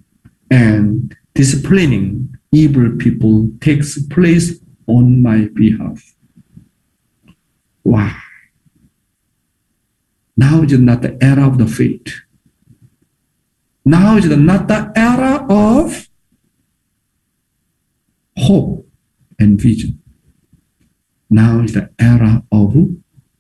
and 0.50 1.16
disciplining 1.34 2.36
evil 2.52 2.92
people 2.98 3.50
takes 3.62 4.02
place 4.08 4.60
on 4.88 5.22
my 5.22 5.50
behalf. 5.54 6.14
Wow. 7.84 8.16
Now 10.38 10.62
is 10.64 10.78
not 10.80 11.02
the 11.02 11.18
era 11.24 11.48
of 11.48 11.58
the 11.58 11.68
faith. 11.68 12.22
Now 13.84 14.18
is 14.18 14.26
not 14.26 14.68
the 14.68 14.92
era 14.96 15.46
of 15.50 16.08
hope 18.38 18.88
and 19.40 19.60
vision. 19.60 20.02
Now 21.30 21.62
is 21.62 21.74
the 21.74 21.90
era 22.00 22.44
of 22.52 22.76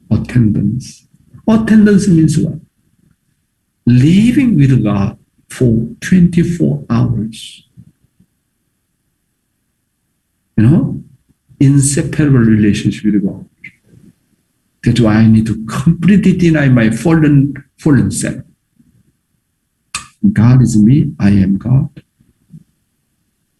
attendance. 0.09 1.07
Attendance 1.47 2.07
means 2.07 2.37
what? 2.37 2.59
Living 3.85 4.55
with 4.55 4.83
God 4.83 5.19
for 5.49 5.87
24 5.99 6.85
hours. 6.89 7.67
You 10.57 10.63
know, 10.67 11.03
inseparable 11.59 12.39
relationship 12.39 13.05
with 13.05 13.23
God. 13.23 13.47
That's 14.83 14.99
why 14.99 15.15
I 15.15 15.27
need 15.27 15.45
to 15.47 15.65
completely 15.65 16.35
deny 16.35 16.69
my 16.69 16.89
fallen, 16.89 17.53
fallen 17.77 18.09
self. 18.09 18.41
God 20.33 20.61
is 20.61 20.81
me, 20.81 21.13
I 21.19 21.29
am 21.29 21.57
God. 21.57 22.03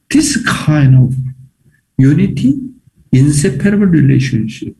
This 0.09 0.43
kind 0.45 0.95
of 0.95 1.15
unity 1.97 2.59
inseparable 3.11 3.87
relationship. 3.87 4.75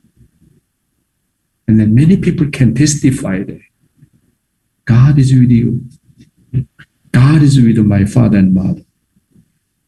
And 1.67 1.79
then 1.79 1.93
many 1.93 2.17
people 2.17 2.49
can 2.51 2.73
testify 2.73 3.43
that 3.43 3.61
God 4.85 5.17
is 5.19 5.33
with 5.33 5.51
you. 5.51 5.85
God 7.11 7.41
is 7.41 7.61
with 7.61 7.77
my 7.79 8.05
father 8.05 8.37
and 8.37 8.53
mother. 8.53 8.81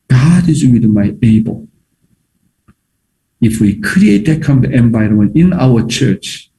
God 0.07 0.47
is 0.47 0.63
with 0.65 0.85
my 0.85 1.15
able. 1.21 1.67
If 3.41 3.59
we 3.59 3.79
create 3.79 4.25
that 4.27 4.43
kind 4.43 4.63
of 4.63 4.71
environment 4.71 5.35
in 5.35 5.51
our 5.51 5.85
church, 5.85 6.49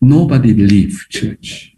nobody 0.00 0.54
leave 0.54 1.06
church. 1.10 1.74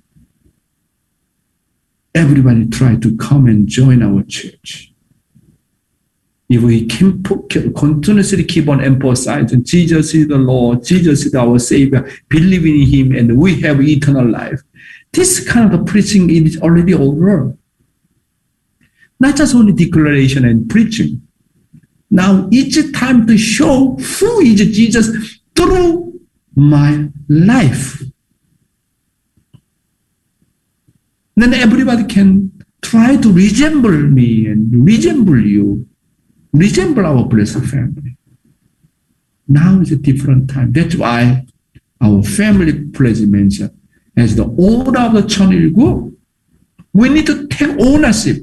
Everybody 2.14 2.66
try 2.68 2.96
to 2.96 3.16
come 3.16 3.46
and 3.46 3.68
join 3.68 4.02
our 4.02 4.22
church. 4.24 4.92
If 6.48 6.62
we 6.62 6.86
can 6.86 7.22
continuously 7.22 8.42
keep 8.42 8.68
on 8.68 8.82
emphasizing 8.82 9.62
Jesus 9.62 10.12
is 10.14 10.26
the 10.26 10.36
Lord, 10.38 10.84
Jesus 10.84 11.24
is 11.24 11.34
our 11.36 11.60
Savior, 11.60 12.10
believe 12.28 12.66
in 12.66 12.86
Him, 12.88 13.16
and 13.16 13.38
we 13.38 13.60
have 13.60 13.80
eternal 13.80 14.28
life. 14.28 14.60
This 15.12 15.46
kind 15.48 15.72
of 15.72 15.86
preaching 15.86 16.28
is 16.28 16.60
already 16.60 16.94
over. 16.94 17.56
Not 19.20 19.36
just 19.36 19.54
only 19.54 19.72
declaration 19.72 20.44
and 20.44 20.68
preaching. 20.68 21.22
Now 22.10 22.48
it's 22.50 22.90
time 22.98 23.28
to 23.28 23.38
show 23.38 23.94
who 23.94 24.40
is 24.40 24.76
Jesus 24.76 25.38
through 25.54 26.20
my 26.56 27.08
life. 27.28 28.02
then 31.42 31.54
everybody 31.54 32.04
can 32.04 32.50
try 32.82 33.16
to 33.16 33.32
resemble 33.32 33.90
me 33.90 34.46
and 34.46 34.84
resemble 34.84 35.40
you, 35.40 35.86
resemble 36.52 37.06
our 37.06 37.24
blessed 37.24 37.64
family. 37.64 38.16
Now 39.48 39.80
is 39.80 39.92
a 39.92 39.96
different 39.96 40.50
time. 40.50 40.72
That's 40.72 40.94
why 40.94 41.46
our 42.00 42.22
family 42.22 42.84
pledge 42.84 43.20
mentioned 43.20 43.76
as 44.16 44.36
the 44.36 44.44
order 44.44 45.00
of 45.00 45.14
the 45.14 45.22
Cheon 45.22 45.52
Il 45.54 45.70
Guk, 45.70 46.12
we 46.92 47.08
need 47.08 47.26
to 47.26 47.46
take 47.48 47.70
ownership. 47.80 48.36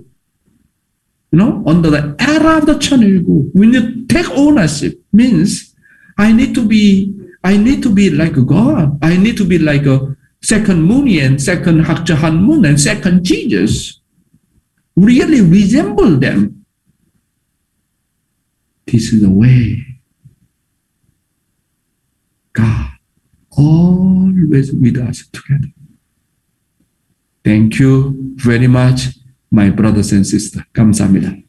You 1.31 1.39
know, 1.39 1.63
under 1.65 1.89
the 1.89 2.15
era 2.19 2.57
of 2.57 2.65
the 2.65 2.73
Cheon 2.73 3.03
Il 3.03 3.21
Guk, 3.21 3.51
we 3.53 3.67
need 3.67 4.07
to 4.07 4.13
take 4.13 4.29
ownership. 4.31 4.99
Means 5.13 5.75
I 6.17 6.31
need 6.31 6.55
to 6.55 6.67
be, 6.67 7.13
I 7.43 7.57
need 7.57 7.83
to 7.83 7.93
be 7.93 8.09
like 8.09 8.33
God. 8.45 8.97
I 9.01 9.17
need 9.17 9.37
to 9.37 9.45
be 9.45 9.59
like 9.59 9.85
a 9.85 10.16
second 10.47 10.81
Munian, 10.87 11.39
second 11.39 11.83
Hak 11.83 12.07
Ja 12.07 12.15
Han 12.15 12.65
and 12.65 12.79
second 12.79 13.23
Jesus 13.23 13.99
really 14.95 15.41
resemble 15.41 16.17
them. 16.17 16.65
This 18.85 19.11
is 19.11 19.21
the 19.21 19.29
way 19.29 19.83
God 22.53 22.91
always 23.51 24.71
with 24.71 24.97
us 24.97 25.27
together. 25.27 25.67
Thank 27.43 27.79
you 27.79 28.15
very 28.37 28.67
much, 28.67 29.19
my 29.51 29.69
brothers 29.69 30.13
and 30.13 30.25
sisters. 30.25 30.63
감사합니다. 30.73 31.46